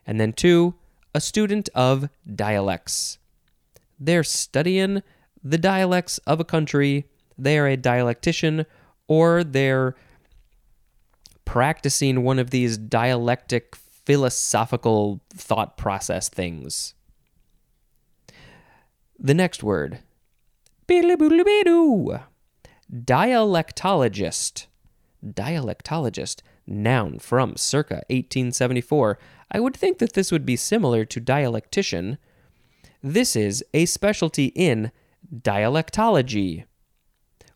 And 0.07 0.21
then 0.21 0.33
2. 0.33 0.75
A 1.15 1.21
student 1.21 1.69
of 1.75 2.09
dialects. 2.35 3.19
They're 3.99 4.25
studying 4.25 5.03
the 5.43 5.59
dialects 5.59 6.19
of 6.19 6.41
a 6.41 6.45
country, 6.45 7.07
they 7.37 7.59
are 7.59 7.67
a 7.67 7.77
dialectician, 7.77 8.67
or 9.09 9.43
they're 9.43 9.97
practicing 11.45 12.23
one 12.23 12.39
of 12.39 12.51
these 12.51 12.79
dialectic 12.79 13.75
philosophical 13.75 15.21
thought 15.35 15.77
process 15.77 16.29
things. 16.29 16.95
The 19.19 19.35
next 19.35 19.63
word. 19.63 19.99
Dialectologist. 22.93 24.67
Dialectologist. 25.25 26.43
Noun 26.67 27.19
from 27.19 27.57
circa 27.57 28.03
1874. 28.09 29.19
I 29.51 29.61
would 29.61 29.77
think 29.77 29.99
that 29.99 30.13
this 30.13 30.31
would 30.31 30.47
be 30.47 30.57
similar 30.57 31.05
to 31.05 31.21
dialectician. 31.21 32.19
This 33.03 33.35
is 33.35 33.65
a 33.75 33.87
specialty 33.87 34.47
in 34.47 34.93
dialectology, 35.35 36.65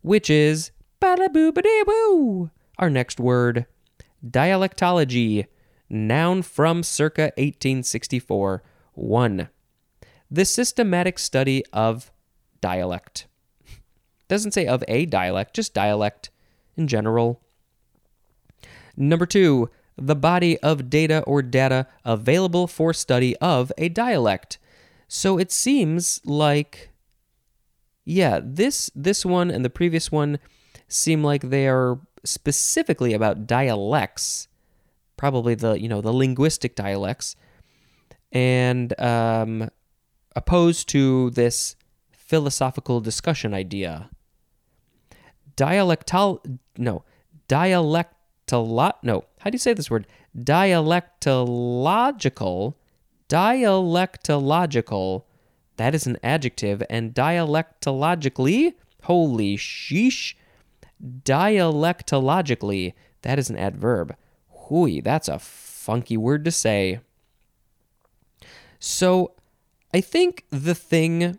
which 0.03 0.29
is 0.31 0.71
our 1.03 2.91
next 2.91 3.21
word 3.21 3.67
dialectology, 4.27 5.47
noun 5.91 6.43
from 6.43 6.83
circa 6.83 7.33
1864. 7.37 8.63
1. 8.95 9.49
The 10.31 10.45
systematic 10.45 11.19
study 11.19 11.65
of 11.73 12.11
dialect. 12.61 13.27
Doesn't 14.29 14.53
say 14.53 14.67
of 14.67 14.83
a 14.89 15.05
dialect, 15.05 15.55
just 15.55 15.75
dialect 15.75 16.31
in 16.77 16.89
general. 16.89 17.43
Number 18.97 19.27
2. 19.27 19.69
The 19.97 20.17
body 20.17 20.59
of 20.59 20.91
data 20.91 21.23
or 21.27 21.43
data 21.43 21.87
available 22.05 22.67
for 22.67 22.93
study 22.93 23.37
of 23.37 23.73
a 23.79 23.89
dialect. 23.89 24.59
So 25.09 25.39
it 25.39 25.53
seems 25.53 26.21
like 26.25 26.91
yeah, 28.05 28.41
this 28.43 28.91
this 28.95 29.25
one 29.25 29.51
and 29.51 29.65
the 29.65 29.71
previous 29.71 30.13
one 30.13 30.39
seem 30.89 31.25
like 31.25 31.43
they 31.43 31.69
are 31.69 31.99
specifically 32.25 33.15
about 33.15 33.47
dialects, 33.47 34.49
probably 35.17 35.55
the 35.55 35.75
you 35.75 35.89
know 35.89 36.01
the 36.01 36.13
linguistic 36.13 36.75
dialects, 36.75 37.35
and 38.33 38.99
um, 39.01 39.71
opposed 40.37 40.89
to 40.91 41.31
this 41.31 41.77
philosophical 42.13 43.01
discussion 43.01 43.55
idea. 43.55 44.11
Dialectal 45.57 46.59
no 46.77 47.05
dialectolo 47.49 48.93
no 49.03 49.25
how 49.45 49.51
do 49.51 49.57
you 49.57 49.61
say 49.61 49.75
this 49.75 49.91
word? 49.91 50.07
Dialectological. 50.37 52.75
Dialectological. 53.29 55.25
That 55.77 55.95
is 55.95 56.07
an 56.07 56.17
adjective. 56.23 56.83
And 56.89 57.15
dialectologically 57.15 58.73
holy 59.03 59.59
sheesh. 59.59 60.35
Dialectologically, 61.03 62.95
that 63.21 63.39
is 63.39 63.51
an 63.51 63.59
adverb. 63.59 64.17
Hui, 64.49 65.03
that's 65.03 65.29
a 65.29 65.39
funky 65.39 66.17
word 66.17 66.47
to 66.47 66.51
say. 66.51 67.01
So, 68.79 69.33
I 69.93 70.01
think 70.01 70.47
the 70.49 70.75
thing 70.75 71.39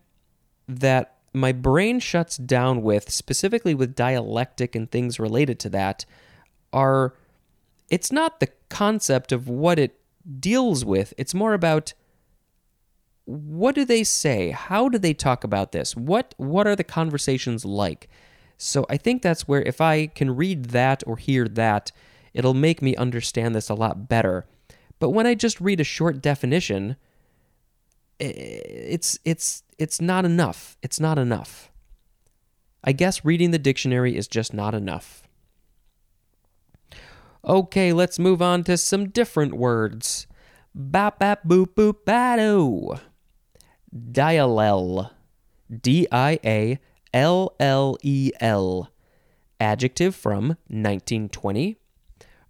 that 0.68 1.16
my 1.34 1.52
brain 1.52 2.00
shuts 2.00 2.38
down 2.38 2.84
with, 2.84 3.10
specifically 3.10 3.74
with 3.74 3.96
dialectic 3.96 4.76
and 4.76 4.92
things 4.92 5.20
related 5.20 5.58
to 5.62 5.70
that, 5.70 6.06
are 6.72 7.16
it's 7.90 8.12
not 8.12 8.40
the 8.40 8.50
concept 8.70 9.32
of 9.32 9.48
what 9.48 9.80
it 9.80 10.00
deals 10.40 10.84
with, 10.84 11.14
it's 11.18 11.34
more 11.34 11.54
about 11.54 11.94
what 13.26 13.74
do 13.74 13.86
they 13.86 14.04
say? 14.04 14.52
How 14.52 14.88
do 14.88 15.00
they 15.00 15.14
talk 15.14 15.44
about 15.44 15.72
this? 15.72 15.96
What 15.96 16.36
what 16.38 16.68
are 16.68 16.76
the 16.76 16.84
conversations 16.84 17.66
like? 17.66 18.08
So 18.58 18.86
I 18.90 18.98
think 18.98 19.22
that's 19.22 19.48
where 19.48 19.64
if 19.64 19.82
I 19.82 20.08
can 20.08 20.36
read 20.36 20.66
that 20.66 21.04
or 21.06 21.18
hear 21.18 21.48
that, 21.50 21.92
it'll 22.34 22.54
make 22.54 22.82
me 22.82 22.96
understand 22.96 23.56
this 23.56 23.70
a 23.70 23.74
lot 23.74 24.08
better. 24.08 24.46
But 25.00 25.10
when 25.10 25.28
I 25.28 25.34
just 25.34 25.60
read 25.60 25.80
a 25.80 25.84
short 25.84 26.22
definition, 26.22 26.96
it's 28.20 29.20
it's 29.26 29.64
it's 29.78 30.00
not 30.00 30.24
enough. 30.24 30.78
It's 30.82 31.00
not 31.00 31.18
enough. 31.18 31.72
I 32.84 32.92
guess 32.92 33.26
reading 33.26 33.52
the 33.52 33.60
dictionary 33.60 34.16
is 34.16 34.28
just 34.28 34.54
not 34.54 34.76
enough. 34.76 35.25
Okay, 37.46 37.94
let's 37.94 38.18
move 38.18 38.42
on 38.42 38.64
to 38.64 38.76
some 38.76 39.10
different 39.10 39.54
words. 39.54 40.26
Bap 40.74 41.20
bap 41.20 41.48
boop 41.48 41.76
boop 41.76 41.98
bado. 42.06 43.00
Diallel. 43.96 45.12
D 45.82 46.08
I 46.12 46.40
A 46.44 46.80
L 47.14 47.56
L 47.60 47.98
E 48.04 48.32
L, 48.40 48.90
adjective 49.60 50.16
from 50.16 50.50
1920, 50.68 51.78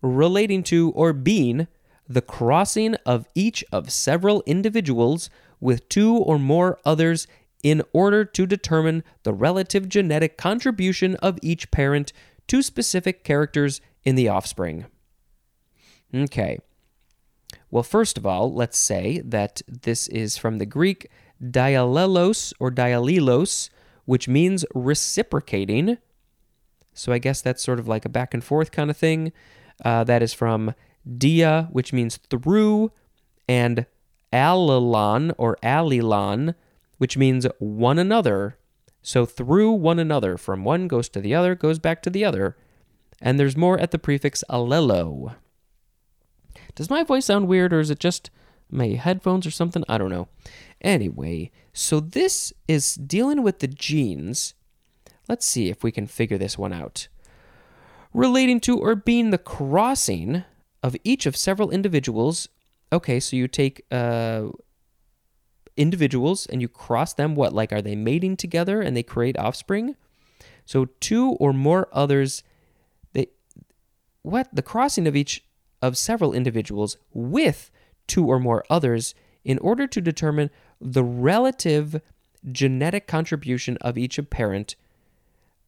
relating 0.02 0.64
to 0.64 0.92
or 0.92 1.14
being 1.14 1.68
the 2.08 2.22
crossing 2.22 2.96
of 3.06 3.28
each 3.36 3.64
of 3.72 3.92
several 3.92 4.44
individuals 4.46 5.30
with 5.60 5.88
two 5.90 6.16
or 6.16 6.38
more 6.38 6.80
others 6.86 7.28
in 7.64 7.82
order 7.94 8.24
to 8.24 8.46
determine 8.46 9.04
the 9.24 9.34
relative 9.34 9.90
genetic 9.90 10.38
contribution 10.38 11.16
of 11.16 11.40
each 11.42 11.72
parent 11.72 12.14
to 12.48 12.62
specific 12.62 13.24
characters 13.24 13.82
in 14.06 14.16
the 14.16 14.30
offspring. 14.30 14.86
Okay. 16.14 16.60
Well, 17.72 17.84
first 17.84 18.18
of 18.18 18.26
all, 18.26 18.54
let's 18.54 18.78
say 18.78 19.22
that 19.26 19.62
this 19.68 20.08
is 20.08 20.38
from 20.38 20.60
the 20.60 20.66
Greek 20.66 21.10
dialelos 21.44 22.54
or 22.60 22.72
dialelos, 22.72 23.70
which 24.06 24.28
means 24.28 24.64
reciprocating. 24.74 25.98
So 26.94 27.12
I 27.12 27.18
guess 27.18 27.42
that's 27.42 27.64
sort 27.64 27.80
of 27.80 27.88
like 27.88 28.06
a 28.06 28.10
back 28.10 28.34
and 28.34 28.44
forth 28.44 28.72
kind 28.72 28.90
of 28.90 28.96
thing. 28.96 29.34
Uh, 29.84 30.06
that 30.06 30.24
is 30.24 30.34
from 30.34 30.74
dia, 31.18 31.68
which 31.72 31.92
means 31.92 32.18
through, 32.18 32.92
and 33.50 33.86
allelon 34.32 35.34
or 35.38 35.58
allelon, 35.62 36.56
which 36.98 37.18
means 37.18 37.46
one 37.60 38.00
another. 38.00 38.58
So 39.02 39.26
through 39.26 39.72
one 39.72 40.00
another, 40.00 40.38
from 40.38 40.64
one 40.64 40.88
goes 40.88 41.10
to 41.10 41.20
the 41.20 41.36
other, 41.36 41.56
goes 41.56 41.80
back 41.80 42.02
to 42.04 42.10
the 42.10 42.24
other. 42.24 42.56
And 43.26 43.40
there's 43.40 43.58
more 43.58 43.80
at 43.80 43.90
the 43.90 43.98
prefix 43.98 44.44
allelo. 44.52 45.36
Does 46.76 46.92
my 46.92 47.04
voice 47.04 47.26
sound 47.26 47.48
weird, 47.48 47.74
or 47.74 47.80
is 47.80 47.90
it 47.90 48.00
just 48.00 48.30
my 48.70 48.90
headphones 48.90 49.48
or 49.48 49.52
something? 49.52 49.84
I 49.90 49.98
don't 49.98 50.12
know. 50.12 50.28
Anyway, 50.82 51.52
so 51.74 52.00
this 52.00 52.54
is 52.68 52.94
dealing 52.94 53.42
with 53.42 53.60
the 53.60 53.68
genes. 53.68 54.54
Let's 55.28 55.46
see 55.46 55.70
if 55.70 55.84
we 55.84 55.92
can 55.92 56.06
figure 56.06 56.38
this 56.38 56.56
one 56.56 56.72
out. 56.72 57.08
Relating 58.14 58.60
to 58.62 58.78
or 58.78 58.96
being 58.96 59.32
the 59.32 59.40
crossing 59.40 60.44
of 60.84 60.96
each 61.04 61.26
of 61.26 61.36
several 61.36 61.72
individuals. 61.72 62.48
Okay, 62.94 63.20
so 63.20 63.36
you 63.36 63.48
take 63.48 63.86
uh, 63.92 64.50
individuals 65.76 66.46
and 66.46 66.62
you 66.62 66.68
cross 66.68 67.14
them. 67.14 67.34
What, 67.34 67.54
like, 67.54 67.74
are 67.74 67.82
they 67.82 67.96
mating 67.96 68.38
together 68.38 68.82
and 68.82 68.96
they 68.96 69.02
create 69.02 69.36
offspring? 69.36 69.96
So 70.64 70.86
two 71.00 71.32
or 71.40 71.54
more 71.54 71.88
others. 71.92 72.44
What? 74.26 74.48
The 74.52 74.64
crossing 74.64 75.08
of 75.08 75.16
each 75.16 75.44
of 75.84 76.00
several 76.00 76.34
individuals 76.34 76.98
with 77.14 77.70
two 78.08 78.26
or 78.26 78.40
more 78.40 78.66
others 78.72 79.14
in 79.44 79.60
order 79.60 79.86
to 79.86 80.02
determine 80.02 80.50
the 80.82 81.04
relative 81.04 82.02
genetic 82.52 83.06
contribution 83.06 83.78
of 83.82 84.00
each 84.00 84.20
parent. 84.32 84.76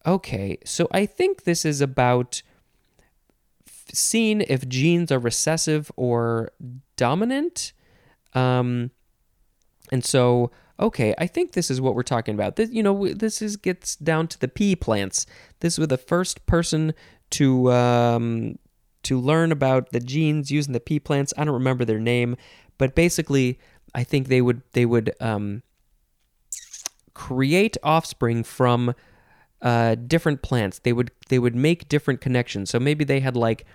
Okay, 0.04 0.58
so 0.64 0.88
I 0.90 1.06
think 1.06 1.44
this 1.44 1.64
is 1.64 1.80
about 1.80 2.42
seeing 3.92 4.40
if 4.40 4.68
genes 4.68 5.12
are 5.12 5.20
recessive 5.20 5.92
or 5.94 6.50
dominant. 6.96 7.72
Um, 8.34 8.90
and 9.92 10.04
so, 10.04 10.50
okay, 10.80 11.14
I 11.16 11.28
think 11.28 11.52
this 11.52 11.70
is 11.70 11.80
what 11.80 11.94
we're 11.94 12.02
talking 12.02 12.34
about. 12.34 12.56
This, 12.56 12.70
you 12.70 12.82
know, 12.82 13.06
this 13.06 13.40
is 13.40 13.56
gets 13.56 13.94
down 13.94 14.26
to 14.28 14.40
the 14.40 14.48
pea 14.48 14.74
plants. 14.74 15.26
This 15.60 15.78
was 15.78 15.88
the 15.88 15.96
first 15.96 16.44
person 16.46 16.92
to 17.30 17.72
um, 17.72 18.58
to 19.02 19.18
learn 19.18 19.52
about 19.52 19.92
the 19.92 20.00
genes 20.00 20.50
using 20.50 20.72
the 20.72 20.80
pea 20.80 21.00
plants. 21.00 21.32
I 21.36 21.44
don't 21.44 21.54
remember 21.54 21.84
their 21.84 22.00
name, 22.00 22.36
but 22.78 22.94
basically, 22.94 23.58
I 23.94 24.04
think 24.04 24.28
they 24.28 24.40
would 24.40 24.62
they 24.72 24.86
would 24.86 25.14
um, 25.20 25.62
create 27.14 27.76
offspring 27.82 28.44
from 28.44 28.94
uh, 29.62 29.96
different 29.96 30.42
plants. 30.42 30.78
They 30.78 30.92
would 30.92 31.10
they 31.28 31.38
would 31.38 31.54
make 31.54 31.88
different 31.88 32.20
connections. 32.20 32.70
So 32.70 32.78
maybe 32.78 33.04
they 33.04 33.20
had 33.20 33.36
like 33.36 33.66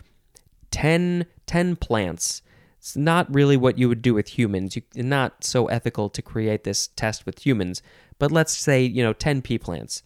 10, 0.72 1.26
10 1.46 1.76
plants. 1.76 2.42
It's 2.78 2.98
not 2.98 3.34
really 3.34 3.56
what 3.56 3.78
you 3.78 3.88
would 3.88 4.02
do 4.02 4.14
with 4.14 4.38
humans. 4.38 4.76
You're 4.76 5.06
not 5.06 5.44
so 5.44 5.68
ethical 5.68 6.10
to 6.10 6.22
create 6.22 6.64
this 6.64 6.88
test 6.88 7.26
with 7.26 7.46
humans. 7.46 7.82
But 8.20 8.32
let's 8.32 8.56
say 8.56 8.84
you 8.84 9.04
know 9.04 9.14
ten 9.14 9.42
pea 9.42 9.58
plants. 9.58 10.04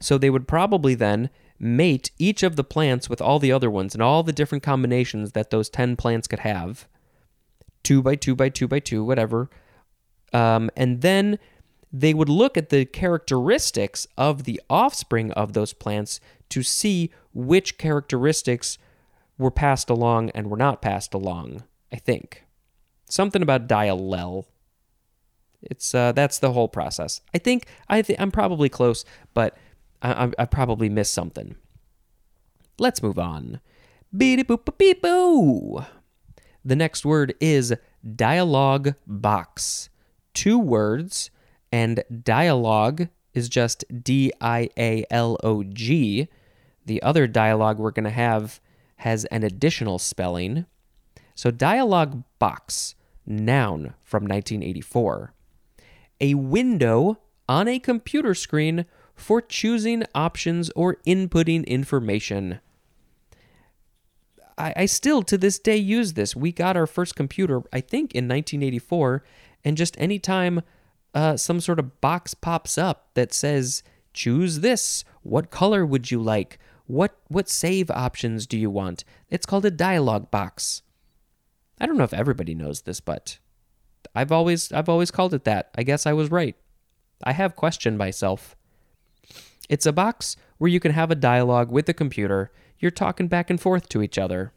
So 0.00 0.16
they 0.16 0.30
would 0.30 0.46
probably 0.48 0.94
then 0.94 1.30
mate 1.60 2.10
each 2.18 2.42
of 2.42 2.56
the 2.56 2.64
plants 2.64 3.08
with 3.08 3.20
all 3.20 3.38
the 3.38 3.52
other 3.52 3.70
ones 3.70 3.94
and 3.94 4.02
all 4.02 4.22
the 4.22 4.32
different 4.32 4.64
combinations 4.64 5.32
that 5.32 5.50
those 5.50 5.68
10 5.68 5.94
plants 5.96 6.26
could 6.26 6.40
have 6.40 6.88
two 7.82 8.02
by 8.02 8.14
two 8.14 8.34
by 8.34 8.48
two 8.48 8.68
by 8.68 8.78
two, 8.78 9.04
whatever. 9.04 9.48
Um, 10.32 10.70
and 10.76 11.00
then 11.00 11.38
they 11.92 12.14
would 12.14 12.28
look 12.28 12.56
at 12.56 12.68
the 12.68 12.84
characteristics 12.84 14.06
of 14.16 14.44
the 14.44 14.60
offspring 14.70 15.32
of 15.32 15.52
those 15.52 15.72
plants 15.72 16.20
to 16.50 16.62
see 16.62 17.10
which 17.32 17.78
characteristics 17.78 18.78
were 19.38 19.50
passed 19.50 19.90
along 19.90 20.30
and 20.30 20.50
were 20.50 20.56
not 20.56 20.82
passed 20.82 21.14
along, 21.14 21.64
I 21.92 21.96
think. 21.96 22.44
Something 23.08 23.42
about 23.42 23.66
diallel. 23.66 24.44
It's 25.62 25.94
uh, 25.94 26.12
that's 26.12 26.38
the 26.38 26.52
whole 26.52 26.68
process. 26.68 27.20
I 27.34 27.38
think 27.38 27.66
I 27.88 28.02
th- 28.02 28.18
I'm 28.20 28.30
probably 28.30 28.68
close, 28.68 29.04
but 29.34 29.56
I, 30.02 30.32
I, 30.38 30.44
probably 30.46 30.88
missed 30.88 31.12
something. 31.12 31.56
Let's 32.78 33.02
move 33.02 33.18
on. 33.18 33.60
Beep 34.16 34.48
boop 34.48 34.78
beep 34.78 35.02
boo. 35.02 35.84
The 36.64 36.76
next 36.76 37.04
word 37.04 37.34
is 37.40 37.74
dialogue 38.16 38.94
box. 39.06 39.90
Two 40.32 40.58
words 40.58 41.30
and 41.70 42.02
dialogue 42.22 43.08
is 43.34 43.48
just 43.48 43.84
D 44.02 44.32
I 44.40 44.70
A 44.76 45.04
L 45.10 45.36
O 45.42 45.62
G. 45.62 46.28
The 46.86 47.02
other 47.02 47.26
dialogue 47.26 47.78
we're 47.78 47.90
going 47.90 48.04
to 48.04 48.10
have 48.10 48.60
has 48.96 49.24
an 49.26 49.42
additional 49.42 49.98
spelling. 49.98 50.66
So, 51.34 51.50
dialogue 51.50 52.24
box, 52.38 52.94
noun 53.24 53.94
from 54.02 54.24
1984. 54.24 55.32
A 56.20 56.34
window 56.34 57.18
on 57.48 57.66
a 57.66 57.78
computer 57.78 58.34
screen 58.34 58.84
for 59.20 59.40
choosing 59.40 60.04
options 60.14 60.70
or 60.70 60.96
inputting 61.06 61.66
information. 61.66 62.60
I, 64.56 64.72
I 64.76 64.86
still, 64.86 65.22
to 65.22 65.38
this 65.38 65.58
day, 65.58 65.76
use 65.76 66.14
this. 66.14 66.34
We 66.34 66.52
got 66.52 66.76
our 66.76 66.86
first 66.86 67.16
computer, 67.16 67.62
I 67.72 67.80
think, 67.80 68.14
in 68.14 68.24
1984, 68.24 69.24
and 69.64 69.76
just 69.76 69.98
anytime 70.00 70.62
uh, 71.14 71.36
some 71.36 71.60
sort 71.60 71.78
of 71.78 72.00
box 72.00 72.34
pops 72.34 72.78
up 72.78 73.10
that 73.14 73.32
says, 73.32 73.82
choose 74.12 74.60
this. 74.60 75.04
What 75.22 75.50
color 75.50 75.84
would 75.84 76.10
you 76.10 76.20
like? 76.22 76.58
What 76.86 77.16
what 77.28 77.48
save 77.48 77.88
options 77.90 78.46
do 78.46 78.58
you 78.58 78.68
want? 78.68 79.04
It's 79.28 79.46
called 79.46 79.64
a 79.64 79.70
dialog 79.70 80.30
box. 80.30 80.82
I 81.80 81.86
don't 81.86 81.96
know 81.96 82.04
if 82.04 82.12
everybody 82.12 82.54
knows 82.54 82.82
this, 82.82 83.00
but 83.00 83.38
I've 84.14 84.32
always 84.32 84.72
I've 84.72 84.88
always 84.88 85.12
called 85.12 85.32
it 85.34 85.44
that. 85.44 85.70
I 85.76 85.84
guess 85.84 86.04
I 86.04 86.12
was 86.12 86.30
right. 86.30 86.56
I 87.22 87.32
have 87.32 87.54
questioned 87.54 87.96
myself. 87.96 88.56
It's 89.70 89.86
a 89.86 89.92
box 89.92 90.34
where 90.58 90.68
you 90.68 90.80
can 90.80 90.90
have 90.90 91.12
a 91.12 91.14
dialogue 91.14 91.70
with 91.70 91.86
the 91.86 91.94
computer. 91.94 92.50
You're 92.80 92.90
talking 92.90 93.28
back 93.28 93.50
and 93.50 93.60
forth 93.60 93.88
to 93.90 94.02
each 94.02 94.18
other. 94.18 94.52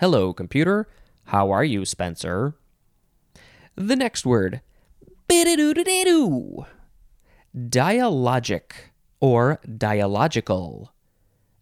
Hello, 0.00 0.32
computer. 0.32 0.88
How 1.24 1.50
are 1.50 1.62
you, 1.62 1.84
Spencer? 1.84 2.54
The 3.74 3.94
next 3.94 4.24
word 4.24 4.62
Dialogic 7.54 8.72
or 9.20 9.60
dialogical. 9.76 10.94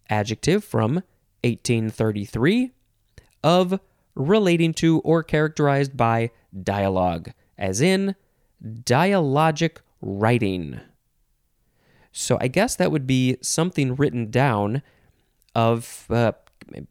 Adjective 0.08 0.62
from 0.62 1.02
1833 1.42 2.70
of 3.42 3.80
relating 4.14 4.72
to 4.74 5.00
or 5.00 5.24
characterized 5.24 5.96
by 5.96 6.30
dialogue, 6.62 7.32
as 7.58 7.80
in 7.80 8.14
dialogic 8.62 9.78
writing. 10.00 10.80
So 12.12 12.38
I 12.40 12.48
guess 12.48 12.76
that 12.76 12.90
would 12.90 13.06
be 13.06 13.36
something 13.40 13.94
written 13.94 14.30
down 14.30 14.82
of 15.54 16.06
uh, 16.10 16.32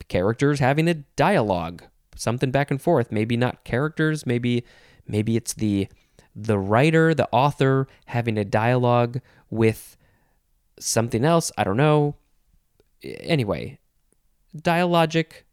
characters 0.08 0.60
having 0.60 0.88
a 0.88 0.94
dialogue, 0.94 1.84
something 2.16 2.52
back 2.52 2.72
and 2.72 2.82
forth. 2.82 3.12
Maybe 3.12 3.38
not 3.38 3.64
characters, 3.64 4.26
maybe 4.26 4.64
maybe 5.08 5.36
it's 5.36 5.54
the 5.54 5.88
the 6.36 6.58
writer, 6.58 7.14
the 7.14 7.28
author 7.32 7.88
having 8.06 8.38
a 8.38 8.46
dialogue 8.46 9.20
with 9.50 9.98
something 10.80 11.26
else. 11.26 11.52
I 11.58 11.64
don't 11.64 11.78
know. 11.78 12.16
Anyway, 13.04 13.80
dialogic, 14.56 15.44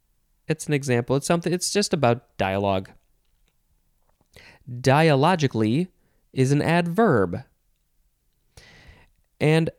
it's 0.48 0.66
an 0.66 0.74
example. 0.74 1.16
It's 1.16 1.26
something, 1.26 1.52
it's 1.52 1.72
just 1.72 1.92
about 1.92 2.36
dialogue. 2.36 2.90
Dialogically 4.80 5.88
is 6.32 6.52
an 6.52 6.62
adverb. 6.62 7.42
And 9.40 9.70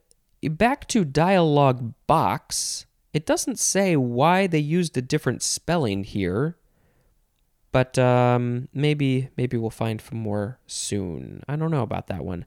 back 0.43 0.87
to 0.89 1.03
dialogue 1.03 1.93
box, 2.05 2.85
it 3.13 3.25
doesn't 3.25 3.59
say 3.59 3.95
why 3.95 4.47
they 4.47 4.59
used 4.59 4.97
a 4.97 5.01
different 5.01 5.41
spelling 5.41 6.03
here. 6.03 6.57
But 7.71 7.97
um, 7.99 8.69
maybe 8.73 9.29
maybe 9.37 9.57
we'll 9.57 9.69
find 9.69 10.01
more 10.11 10.59
soon. 10.67 11.43
I 11.47 11.55
don't 11.55 11.71
know 11.71 11.83
about 11.83 12.07
that 12.07 12.23
one. 12.23 12.45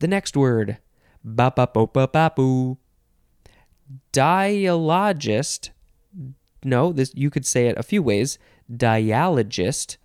The 0.00 0.08
next 0.08 0.36
word, 0.36 0.78
ba 1.24 1.52
ba 1.54 1.68
bo 1.72 1.86
ba 1.86 2.08
ba 2.08 2.32
boo. 2.34 2.78
Dialogist. 4.12 5.70
No, 6.64 6.92
this 6.92 7.12
you 7.14 7.30
could 7.30 7.46
say 7.46 7.68
it 7.68 7.78
a 7.78 7.82
few 7.82 8.02
ways. 8.02 8.38
Dialogist, 8.74 9.98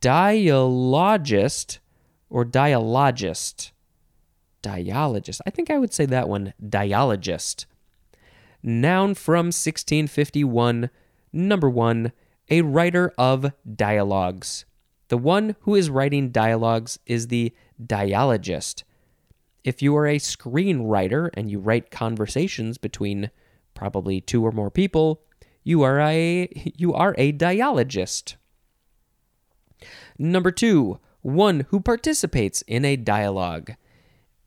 dialogist, 0.00 1.78
or 2.28 2.44
dialogist. 2.44 3.72
Dialogist. 4.62 5.40
I 5.46 5.50
think 5.50 5.70
I 5.70 5.78
would 5.78 5.92
say 5.92 6.06
that 6.06 6.28
one. 6.28 6.54
Dialogist. 6.66 7.66
Noun 8.62 9.14
from 9.14 9.46
1651. 9.46 10.90
Number 11.32 11.70
one 11.70 12.12
a 12.50 12.62
writer 12.62 13.12
of 13.18 13.52
dialogues. 13.76 14.64
The 15.08 15.18
one 15.18 15.56
who 15.60 15.74
is 15.74 15.90
writing 15.90 16.30
dialogues 16.30 16.98
is 17.06 17.28
the 17.28 17.54
dialogist. 17.84 18.84
If 19.64 19.82
you 19.82 19.96
are 19.96 20.06
a 20.06 20.16
screenwriter 20.16 21.30
and 21.34 21.50
you 21.50 21.58
write 21.58 21.90
conversations 21.90 22.78
between 22.78 23.30
probably 23.74 24.20
two 24.20 24.44
or 24.44 24.52
more 24.52 24.70
people, 24.70 25.22
you 25.62 25.82
are 25.82 26.00
a 26.00 26.48
you 26.76 26.94
are 26.94 27.14
a 27.18 27.32
dialogist. 27.32 28.36
Number 30.18 30.50
2, 30.50 30.98
one 31.20 31.66
who 31.68 31.80
participates 31.80 32.62
in 32.62 32.84
a 32.84 32.96
dialogue. 32.96 33.74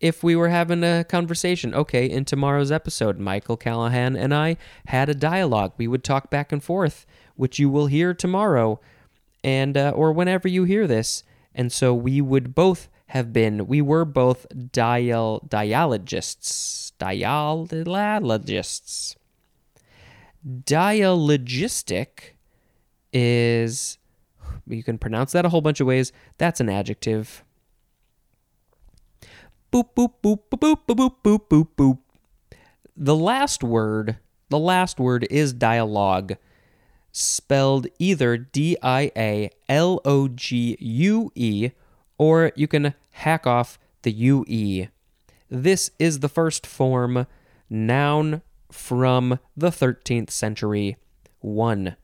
If 0.01 0.23
we 0.23 0.35
were 0.35 0.49
having 0.49 0.83
a 0.83 1.05
conversation, 1.07 1.73
okay, 1.75 2.07
in 2.07 2.25
tomorrow's 2.25 2.71
episode, 2.71 3.19
Michael 3.19 3.55
Callahan 3.55 4.15
and 4.15 4.33
I 4.33 4.57
had 4.87 5.09
a 5.09 5.13
dialogue. 5.13 5.73
We 5.77 5.87
would 5.87 6.03
talk 6.03 6.31
back 6.31 6.51
and 6.51 6.63
forth 6.63 7.05
which 7.35 7.57
you 7.59 7.69
will 7.69 7.87
hear 7.87 8.13
tomorrow 8.13 8.79
and 9.43 9.77
uh, 9.77 9.91
or 9.95 10.11
whenever 10.11 10.47
you 10.47 10.63
hear 10.63 10.85
this. 10.87 11.23
And 11.53 11.71
so 11.71 11.93
we 11.93 12.21
would 12.21 12.55
both 12.55 12.89
have 13.07 13.33
been 13.33 13.67
we 13.67 13.81
were 13.81 14.05
both 14.05 14.47
dial 14.71 15.39
dialogists. 15.47 16.91
Dialogists. 16.99 17.95
Dialogistic 20.47 22.09
is 23.13 23.97
you 24.67 24.83
can 24.83 24.97
pronounce 24.97 25.31
that 25.33 25.45
a 25.45 25.49
whole 25.49 25.61
bunch 25.61 25.79
of 25.79 25.87
ways. 25.87 26.11
That's 26.37 26.59
an 26.59 26.69
adjective. 26.69 27.43
Boop 29.71 29.89
boop 29.95 30.13
boop 30.23 30.39
boop 30.49 30.59
boop 30.59 30.95
boop 30.95 31.15
boop 31.23 31.39
boop 31.49 31.67
boop. 31.77 31.97
The 32.95 33.15
last 33.15 33.63
word, 33.63 34.17
the 34.49 34.59
last 34.59 34.99
word 34.99 35.25
is 35.29 35.53
dialogue 35.53 36.35
spelled 37.11 37.87
either 37.99 38.37
D 38.37 38.77
I 38.81 39.11
A 39.15 39.49
L 39.69 40.01
O 40.05 40.27
G 40.27 40.77
U 40.79 41.31
E, 41.35 41.71
or 42.17 42.51
you 42.55 42.67
can 42.67 42.93
hack 43.11 43.45
off 43.45 43.79
the 44.01 44.11
U 44.11 44.45
E. 44.47 44.87
This 45.49 45.91
is 45.99 46.19
the 46.19 46.29
first 46.29 46.65
form 46.65 47.27
noun 47.69 48.41
from 48.71 49.39
the 49.55 49.69
13th 49.69 50.29
century. 50.29 50.97
1. 51.39 51.95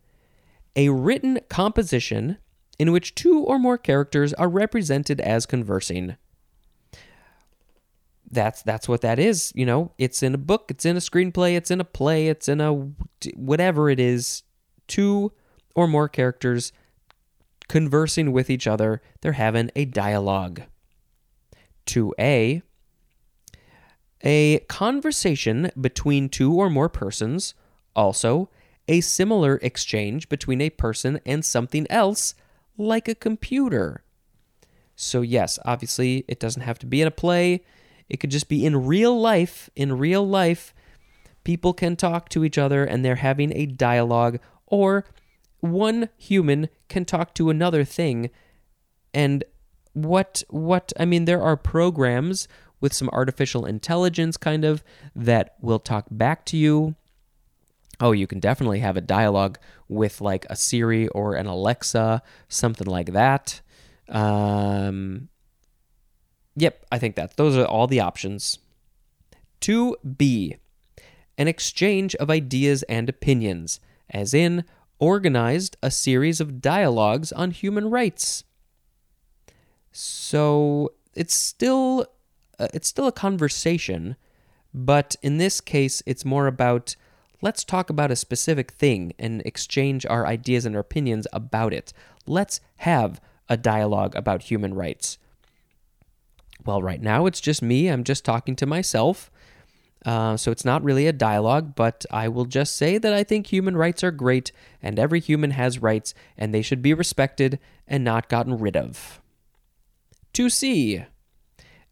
A 0.75 0.89
written 0.89 1.39
composition 1.49 2.38
in 2.77 2.91
which 2.91 3.15
two 3.15 3.39
or 3.39 3.58
more 3.58 3.77
characters 3.77 4.34
are 4.34 4.49
represented 4.49 5.21
as 5.21 5.45
conversing. 5.45 6.17
That's 8.30 8.62
that's 8.62 8.90
what 8.90 9.02
that 9.02 9.20
is, 9.20 9.54
you 9.56 9.66
know. 9.66 9.94
It's 9.98 10.22
in 10.22 10.34
a 10.34 10.38
book, 10.38 10.66
it's 10.70 10.86
in 10.86 10.98
a 10.98 11.00
screenplay, 11.00 11.56
it's 11.56 11.72
in 11.72 11.80
a 11.80 11.86
play, 11.86 12.28
it's 12.28 12.50
in 12.50 12.60
a 12.60 12.74
whatever 13.36 13.90
it 13.90 14.00
is. 14.00 14.44
Two 14.88 15.34
or 15.76 15.88
more 15.88 16.08
characters 16.08 16.72
conversing 17.68 18.32
with 18.32 18.50
each 18.50 18.68
other, 18.68 19.02
they're 19.22 19.34
having 19.34 19.70
a 19.76 19.86
dialogue. 19.86 20.63
2a 21.86 22.62
a 24.24 24.60
conversation 24.68 25.72
between 25.80 26.28
two 26.28 26.54
or 26.54 26.70
more 26.70 26.90
persons, 26.90 27.54
also 27.96 28.50
a 28.88 29.02
similar 29.02 29.60
exchange 29.62 30.30
between 30.30 30.62
a 30.62 30.70
person 30.70 31.20
and 31.26 31.46
something 31.46 31.86
else, 31.90 32.34
like 32.78 33.08
a 33.08 33.16
computer. 33.16 34.04
So, 34.96 35.22
yes, 35.22 35.60
obviously, 35.66 36.26
it 36.28 36.40
doesn't 36.40 36.63
have 36.63 36.80
to 36.80 36.86
be 36.86 37.02
in 37.02 37.08
a 37.08 37.12
play. 37.12 37.63
It 38.10 38.20
could 38.20 38.32
just 38.32 38.50
be 38.50 38.65
in 38.65 38.86
real 38.86 39.20
life. 39.20 39.70
In 39.76 39.98
real 39.98 40.28
life, 40.28 40.74
people 41.43 41.74
can 41.74 41.96
talk 41.96 42.30
to 42.30 42.43
each 42.43 42.58
other 42.58 42.84
and 42.84 43.04
they're 43.04 43.15
having 43.15 43.52
a 43.56 43.65
dialogue, 43.65 44.39
or 44.65 45.06
one 45.60 46.10
human 46.17 46.70
can 46.89 47.06
talk 47.06 47.34
to 47.36 47.50
another 47.50 47.84
thing. 47.84 48.30
And 49.13 49.43
what, 49.93 50.43
what, 50.50 50.93
I 51.00 51.06
mean, 51.06 51.26
there 51.26 51.41
are 51.41 51.58
programs 51.58 52.48
with 52.80 52.93
some 52.93 53.10
artificial 53.10 53.65
intelligence 53.65 54.38
kind 54.38 54.63
of 54.63 54.84
that 55.15 55.56
will 55.62 55.80
talk 55.80 56.06
back 56.12 56.46
to 56.46 56.58
you. 56.58 56.96
Oh, 58.00 58.12
you 58.12 58.28
can 58.28 58.39
definitely 58.39 58.80
have 58.80 58.96
a 58.96 59.02
dialogue 59.02 59.58
with 59.88 60.22
like 60.22 60.46
a 60.50 60.56
Siri 60.56 61.08
or 61.08 61.34
an 61.34 61.48
Alexa, 61.48 62.22
something 62.48 62.86
like 62.86 63.13
that. 63.13 63.62
Um, 64.10 65.30
yep, 66.58 66.86
I 66.91 66.98
think 66.98 67.15
that 67.15 67.38
those 67.38 67.56
are 67.56 67.65
all 67.65 67.88
the 67.88 68.02
options. 68.02 68.58
2B, 69.62 70.58
an 71.38 71.48
exchange 71.48 72.15
of 72.15 72.30
ideas 72.30 72.84
and 72.84 73.08
opinions, 73.08 73.80
as 74.10 74.34
in 74.34 74.65
organized 75.00 75.78
a 75.84 75.91
series 75.91 76.41
of 76.41 76.62
dialogues 76.62 77.32
on 77.32 77.52
human 77.52 77.89
rights. 77.89 78.43
So 79.91 80.93
it's 81.13 81.34
still 81.34 82.08
uh, 82.60 82.67
it's 82.74 82.88
still 82.88 83.08
a 83.08 83.12
conversation, 83.12 84.15
but 84.74 85.15
in 85.22 85.38
this 85.38 85.62
case, 85.62 86.02
it's 86.06 86.26
more 86.26 86.48
about 86.48 86.96
let's 87.41 87.63
talk 87.63 87.89
about 87.89 88.12
a 88.12 88.15
specific 88.15 88.72
thing 88.72 89.13
and 89.20 89.41
exchange 89.46 90.06
our 90.08 90.26
ideas 90.26 90.65
and 90.65 90.76
our 90.76 90.82
opinions 90.82 91.28
about 91.32 91.74
it. 91.74 91.93
Let's 92.26 92.62
have 92.78 93.22
a 93.48 93.58
dialogue 93.58 94.15
about 94.15 94.43
human 94.43 94.74
rights. 94.74 95.17
Well, 96.65 96.82
right 96.82 97.02
now 97.02 97.26
it's 97.26 97.39
just 97.39 97.62
me. 97.62 97.88
I'm 97.88 98.04
just 98.04 98.26
talking 98.26 98.56
to 98.58 98.65
myself. 98.65 99.32
Uh, 100.06 100.38
so 100.38 100.52
it's 100.52 100.65
not 100.65 100.84
really 100.84 101.08
a 101.08 101.13
dialogue, 101.13 101.76
but 101.76 102.06
I 102.12 102.28
will 102.28 102.46
just 102.46 102.76
say 102.76 102.98
that 102.98 103.13
I 103.13 103.24
think 103.24 103.48
human 103.48 103.76
rights 103.76 104.04
are 104.04 104.12
great 104.12 104.52
and 104.82 105.00
every 105.00 105.20
human 105.20 105.52
has 105.52 105.82
rights 105.82 106.13
and 106.38 106.54
they 106.54 106.62
should 106.62 106.82
be 106.82 106.93
respected 106.93 107.60
and 107.88 108.04
not 108.04 108.30
gotten 108.30 108.58
rid 108.58 108.78
of. 108.78 109.22
2C 110.34 111.06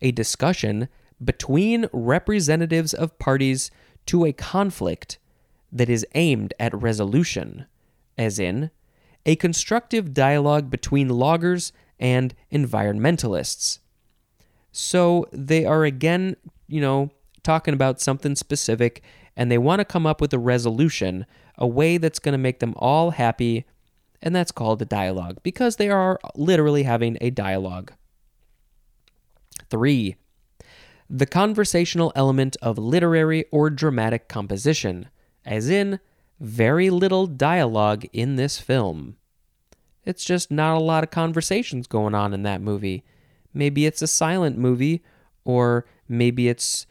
a 0.01 0.12
discussion 0.12 0.88
between 1.23 1.88
representatives 1.91 2.93
of 2.93 3.17
parties 3.17 3.71
to 4.06 4.25
a 4.25 4.34
conflict 4.34 5.17
that 5.71 5.89
is 5.89 6.06
aimed 6.13 6.54
at 6.60 6.80
resolution, 6.80 7.65
as 8.17 8.38
in, 8.38 8.69
a 9.25 9.36
constructive 9.36 10.13
dialogue 10.13 10.69
between 10.69 11.10
loggers 11.10 11.73
and 11.99 12.36
environmentalists. 12.51 13.80
So 14.77 15.25
they 15.31 15.65
are 15.65 15.85
again, 15.85 16.35
you 16.67 16.81
know, 16.81 17.09
talking 17.43 17.73
about 17.73 18.01
something 18.01 18.35
specific 18.35 19.01
and 19.38 19.49
they 19.49 19.57
want 19.57 19.79
to 19.79 19.85
come 19.85 20.05
up 20.05 20.19
with 20.19 20.33
a 20.33 20.39
resolution, 20.39 21.25
a 21.57 21.65
way 21.65 21.97
that's 21.97 22.19
going 22.19 22.33
to 22.33 22.38
make 22.38 22.59
them 22.59 22.73
all 22.77 23.11
happy, 23.11 23.63
and 24.21 24.35
that's 24.35 24.51
called 24.51 24.81
a 24.81 24.85
dialogue 24.85 25.38
because 25.43 25.77
they 25.77 25.89
are 25.89 26.19
literally 26.35 26.83
having 26.83 27.17
a 27.21 27.29
dialogue. 27.29 27.93
Three, 29.69 30.17
the 31.09 31.25
conversational 31.25 32.11
element 32.13 32.57
of 32.61 32.77
literary 32.77 33.45
or 33.53 33.69
dramatic 33.69 34.27
composition, 34.27 35.07
as 35.45 35.69
in, 35.69 36.01
very 36.41 36.89
little 36.89 37.27
dialogue 37.27 38.05
in 38.11 38.35
this 38.35 38.59
film. 38.59 39.15
It's 40.03 40.25
just 40.25 40.51
not 40.51 40.75
a 40.75 40.83
lot 40.83 41.05
of 41.05 41.11
conversations 41.11 41.88
going 41.88 42.13
on 42.13 42.33
in 42.33 42.43
that 42.43 42.61
movie. 42.61 43.05
Maybe 43.55 43.87
it's 43.87 44.03
a 44.03 44.07
silent 44.07 44.57
movie, 44.57 45.03
or 45.45 45.85
maybe 46.07 46.49
it's 46.49 46.85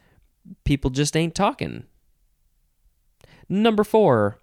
people 0.65 0.89
just 0.89 1.15
ain't 1.15 1.35
talking. 1.35 1.85
Number 3.47 3.83
four, 3.83 4.39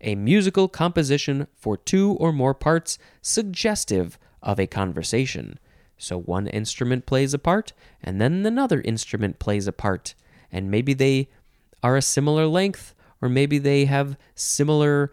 a 0.00 0.14
musical 0.14 0.66
composition 0.66 1.46
for 1.54 1.76
two 1.76 2.12
or 2.18 2.32
more 2.32 2.54
parts 2.54 2.98
suggestive 3.20 4.18
of 4.42 4.58
a 4.58 4.66
conversation. 4.66 5.58
So 5.98 6.18
one 6.18 6.46
instrument 6.46 7.04
plays 7.04 7.34
a 7.34 7.38
part, 7.38 7.74
and 8.02 8.20
then 8.20 8.46
another 8.46 8.80
instrument 8.80 9.38
plays 9.38 9.66
a 9.66 9.72
part. 9.72 10.14
And 10.50 10.70
maybe 10.70 10.94
they 10.94 11.28
are 11.82 11.98
a 11.98 12.02
similar 12.02 12.46
length, 12.46 12.94
or 13.20 13.28
maybe 13.28 13.58
they 13.58 13.84
have 13.84 14.16
similar 14.34 15.12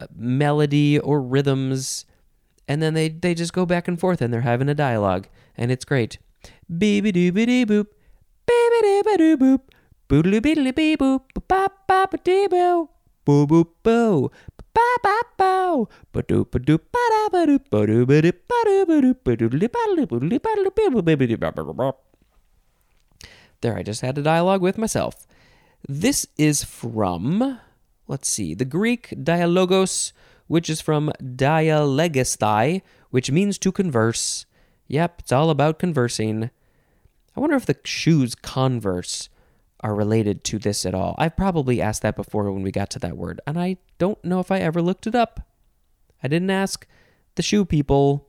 uh, 0.00 0.06
melody 0.14 0.96
or 0.96 1.20
rhythms 1.20 2.04
and 2.68 2.82
then 2.82 2.94
they 2.94 3.08
they 3.08 3.34
just 3.34 3.52
go 3.52 3.66
back 3.66 3.88
and 3.88 3.98
forth 3.98 4.20
and 4.20 4.32
they're 4.32 4.42
having 4.42 4.68
a 4.68 4.74
dialogue 4.74 5.26
and 5.56 5.72
it's 5.72 5.84
great. 5.84 6.18
Dee 6.70 7.00
boop, 7.00 7.12
doo 7.14 7.32
boop, 9.36 9.64
bee 10.08 10.96
boop, 10.96 11.20
ba 11.48 11.68
ba 11.88 12.06
ba 12.10 12.18
dee 12.22 12.46
boo, 12.46 12.88
boo 13.24 13.46
boo, 13.46 14.30
ba 14.74 14.88
ba 15.02 15.16
ba 15.38 15.86
ba 16.12 16.12
ba 16.12 16.22
da 16.22 16.44
ba 16.44 16.60
ba 16.60 16.66
ba 16.66 17.00
ba 20.92 21.16
ba 21.16 21.36
ba 21.36 21.52
ba 21.52 21.64
ba 21.64 21.72
ba. 21.72 21.92
There, 23.60 23.76
I 23.76 23.82
just 23.82 24.02
had 24.02 24.16
a 24.16 24.22
dialogue 24.22 24.62
with 24.62 24.78
myself. 24.78 25.26
This 25.88 26.26
is 26.36 26.62
from, 26.62 27.58
let's 28.06 28.30
see, 28.30 28.54
the 28.54 28.64
Greek 28.64 29.12
dialogos 29.20 30.12
which 30.48 30.68
is 30.68 30.80
from 30.80 31.12
dialegesthai, 31.22 32.82
which 33.10 33.30
means 33.30 33.58
to 33.58 33.70
converse. 33.70 34.46
Yep, 34.88 35.20
it's 35.20 35.32
all 35.32 35.50
about 35.50 35.78
conversing. 35.78 36.50
I 37.36 37.40
wonder 37.40 37.56
if 37.56 37.66
the 37.66 37.76
shoes 37.84 38.34
converse 38.34 39.28
are 39.80 39.94
related 39.94 40.42
to 40.44 40.58
this 40.58 40.84
at 40.84 40.94
all. 40.94 41.14
I've 41.18 41.36
probably 41.36 41.80
asked 41.80 42.02
that 42.02 42.16
before 42.16 42.50
when 42.50 42.62
we 42.62 42.72
got 42.72 42.90
to 42.90 42.98
that 42.98 43.16
word, 43.16 43.40
and 43.46 43.58
I 43.58 43.76
don't 43.98 44.22
know 44.24 44.40
if 44.40 44.50
I 44.50 44.58
ever 44.58 44.82
looked 44.82 45.06
it 45.06 45.14
up. 45.14 45.46
I 46.22 46.28
didn't 46.28 46.50
ask 46.50 46.86
the 47.36 47.42
shoe 47.42 47.64
people. 47.64 48.26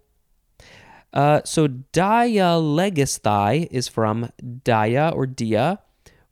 Uh, 1.12 1.42
so 1.44 1.68
dialegesthai 1.68 3.68
is 3.72 3.88
from 3.88 4.30
dia 4.64 5.10
or 5.10 5.26
dia, 5.26 5.80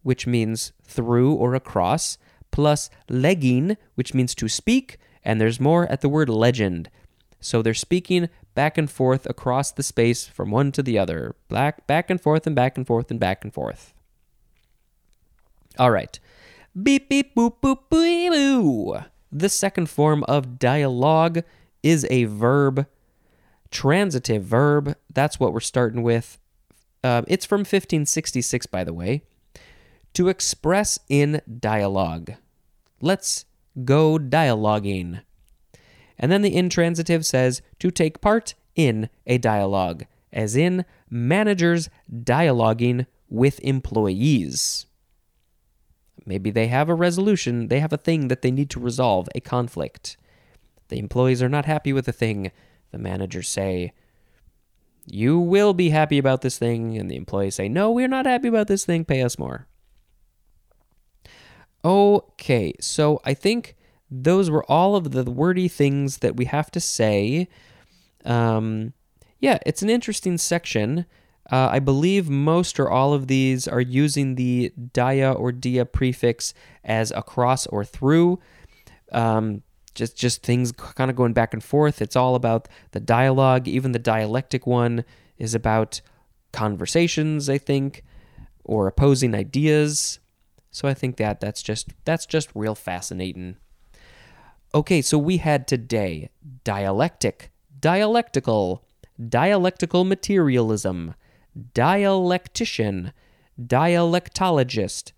which 0.03 0.27
means 0.27 0.71
through 0.83 1.33
or 1.33 1.55
across, 1.55 2.19
plus 2.51 2.91
legein, 3.09 3.75
which 3.95 4.13
means 4.13 4.35
to 4.35 4.47
speak, 4.47 4.99
and 5.27 5.41
there's 5.41 5.59
more 5.59 5.85
at 5.91 5.99
the 5.99 6.07
word 6.07 6.29
legend. 6.29 6.89
So 7.41 7.61
they're 7.61 7.73
speaking 7.73 8.29
back 8.55 8.77
and 8.77 8.89
forth 8.89 9.25
across 9.25 9.71
the 9.71 9.83
space 9.83 10.25
from 10.25 10.51
one 10.51 10.71
to 10.71 10.81
the 10.81 10.97
other, 10.97 11.35
back, 11.49 11.85
back 11.85 12.09
and 12.09 12.19
forth 12.19 12.47
and 12.47 12.55
back 12.55 12.77
and 12.77 12.87
forth 12.87 13.11
and 13.11 13.19
back 13.19 13.43
and 13.43 13.53
forth. 13.53 13.93
All 15.77 15.91
right. 15.91 16.17
Beep, 16.81 17.09
beep, 17.09 17.35
boop, 17.35 17.55
boop, 17.61 17.79
boop, 17.91 18.31
boo. 18.31 18.99
The 19.29 19.49
second 19.49 19.89
form 19.89 20.23
of 20.23 20.57
dialogue 20.57 21.43
is 21.83 22.07
a 22.09 22.23
verb, 22.23 22.87
transitive 23.69 24.43
verb. 24.43 24.95
That's 25.13 25.41
what 25.41 25.51
we're 25.51 25.59
starting 25.59 26.03
with. 26.03 26.39
Uh, 27.03 27.23
it's 27.27 27.45
from 27.45 27.59
1566, 27.59 28.65
by 28.67 28.85
the 28.85 28.93
way. 28.93 29.23
To 30.13 30.29
express 30.29 30.99
in 31.09 31.41
dialogue. 31.59 32.35
Let's 33.01 33.43
go 33.83 34.17
dialoguing. 34.17 35.21
And 36.17 36.31
then 36.31 36.41
the 36.41 36.55
intransitive 36.55 37.25
says 37.25 37.61
to 37.79 37.91
take 37.91 38.21
part 38.21 38.55
in 38.75 39.09
a 39.25 39.37
dialogue, 39.37 40.05
as 40.31 40.55
in 40.55 40.85
managers 41.09 41.89
dialoguing 42.11 43.05
with 43.29 43.59
employees. 43.59 44.85
Maybe 46.25 46.51
they 46.51 46.67
have 46.67 46.89
a 46.89 46.95
resolution, 46.95 47.67
they 47.67 47.79
have 47.79 47.93
a 47.93 47.97
thing 47.97 48.27
that 48.27 48.41
they 48.41 48.51
need 48.51 48.69
to 48.71 48.79
resolve, 48.79 49.29
a 49.33 49.39
conflict. 49.39 50.17
The 50.89 50.99
employees 50.99 51.41
are 51.41 51.49
not 51.49 51.65
happy 51.65 51.93
with 51.93 52.05
the 52.05 52.11
thing. 52.11 52.51
The 52.91 52.97
managers 52.97 53.49
say, 53.49 53.93
You 55.05 55.39
will 55.39 55.73
be 55.73 55.89
happy 55.89 56.17
about 56.17 56.41
this 56.41 56.57
thing. 56.57 56.97
And 56.97 57.09
the 57.09 57.15
employees 57.15 57.55
say, 57.55 57.69
No, 57.69 57.91
we're 57.91 58.07
not 58.07 58.25
happy 58.25 58.47
about 58.47 58.67
this 58.67 58.85
thing, 58.85 59.05
pay 59.05 59.21
us 59.21 59.37
more. 59.37 59.67
Okay, 61.85 62.73
so 62.79 63.21
I 63.23 63.33
think 63.33 63.75
those 64.09 64.49
were 64.49 64.63
all 64.69 64.95
of 64.95 65.11
the 65.11 65.23
wordy 65.29 65.67
things 65.67 66.17
that 66.17 66.35
we 66.35 66.45
have 66.45 66.71
to 66.71 66.79
say. 66.79 67.47
Um, 68.25 68.93
yeah, 69.39 69.59
it's 69.65 69.81
an 69.81 69.89
interesting 69.89 70.37
section. 70.37 71.05
Uh, 71.51 71.69
I 71.71 71.79
believe 71.79 72.29
most 72.29 72.79
or 72.79 72.89
all 72.89 73.13
of 73.13 73.27
these 73.27 73.67
are 73.67 73.81
using 73.81 74.35
the 74.35 74.73
dia 74.93 75.31
or 75.31 75.51
dia 75.51 75.85
prefix 75.85 76.53
as 76.83 77.11
across 77.11 77.67
or 77.67 77.85
through. 77.85 78.39
Um, 79.11 79.63
just 79.95 80.17
just 80.17 80.43
things 80.43 80.71
kind 80.71 81.09
of 81.09 81.15
going 81.15 81.33
back 81.33 81.53
and 81.53 81.63
forth. 81.63 82.01
It's 82.01 82.15
all 82.15 82.35
about 82.35 82.67
the 82.91 82.99
dialogue. 82.99 83.67
Even 83.67 83.93
the 83.93 83.99
dialectic 83.99 84.67
one 84.67 85.05
is 85.37 85.55
about 85.55 86.01
conversations, 86.51 87.49
I 87.49 87.57
think, 87.57 88.03
or 88.63 88.87
opposing 88.87 89.33
ideas. 89.33 90.19
So 90.77 90.87
I 90.87 90.93
think 90.93 91.17
that 91.17 91.39
that's 91.39 91.63
just 91.63 91.89
that's 92.05 92.27
just 92.27 92.51
real 92.53 92.75
fascinating. 92.75 93.55
Okay, 94.75 95.01
so 95.01 95.17
we 95.17 95.37
had 95.37 95.67
today 95.67 96.29
dialectic, 96.63 97.49
dialectical, 97.79 98.83
dialectical 99.19 100.03
materialism, 100.03 101.15
dialectician, 101.73 103.11
dialectologist, 103.59 105.13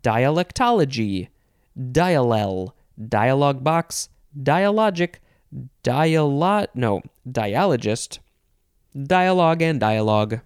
dialectology, 0.00 1.26
diallel, 1.76 2.70
dialogue 3.08 3.64
box, 3.64 4.10
dialogic, 4.40 5.16
dialog 5.82 6.68
no, 6.72 7.02
dialogist, 7.28 8.20
dialogue 8.96 9.60
and 9.60 9.80
dialogue. 9.80 10.38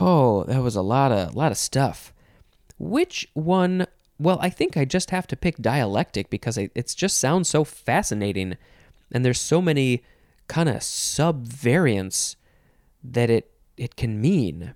Oh, 0.00 0.44
that 0.44 0.62
was 0.62 0.76
a 0.76 0.82
lot 0.82 1.10
of 1.10 1.34
lot 1.34 1.50
of 1.50 1.58
stuff. 1.58 2.12
Which 2.78 3.28
one? 3.34 3.86
Well, 4.18 4.38
I 4.40 4.50
think 4.50 4.76
I 4.76 4.84
just 4.84 5.10
have 5.10 5.26
to 5.28 5.36
pick 5.36 5.56
dialectic 5.56 6.30
because 6.30 6.56
it 6.58 6.94
just 6.96 7.18
sounds 7.18 7.48
so 7.48 7.64
fascinating, 7.64 8.56
and 9.12 9.24
there's 9.24 9.40
so 9.40 9.60
many 9.60 10.02
kind 10.48 10.68
of 10.68 10.82
sub 10.82 11.46
variants 11.46 12.36
that 13.02 13.30
it 13.30 13.50
it 13.76 13.96
can 13.96 14.20
mean. 14.20 14.74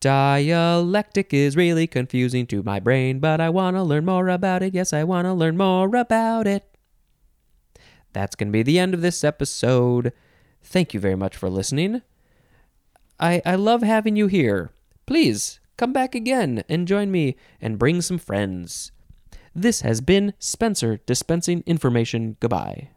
Dialectic 0.00 1.34
is 1.34 1.56
really 1.56 1.86
confusing 1.86 2.46
to 2.46 2.62
my 2.62 2.80
brain, 2.80 3.18
but 3.20 3.38
I 3.38 3.50
want 3.50 3.76
to 3.76 3.82
learn 3.82 4.06
more 4.06 4.28
about 4.28 4.62
it. 4.62 4.72
Yes, 4.72 4.94
I 4.94 5.04
want 5.04 5.26
to 5.26 5.34
learn 5.34 5.58
more 5.58 5.94
about 5.94 6.46
it. 6.46 6.64
That's 8.14 8.34
going 8.34 8.48
to 8.48 8.52
be 8.52 8.62
the 8.62 8.78
end 8.78 8.94
of 8.94 9.02
this 9.02 9.22
episode. 9.22 10.12
Thank 10.62 10.94
you 10.94 11.00
very 11.00 11.16
much 11.16 11.36
for 11.36 11.50
listening. 11.50 12.00
I, 13.18 13.42
I 13.44 13.56
love 13.56 13.82
having 13.82 14.16
you 14.16 14.26
here. 14.26 14.70
Please 15.04 15.59
come 15.80 15.94
back 15.94 16.14
again 16.14 16.62
and 16.68 16.86
join 16.86 17.10
me 17.10 17.36
and 17.58 17.78
bring 17.78 18.02
some 18.02 18.18
friends. 18.18 18.92
This 19.54 19.80
has 19.80 20.02
been 20.02 20.34
Spencer 20.38 21.00
dispensing 21.06 21.64
information. 21.64 22.36
Goodbye. 22.38 22.90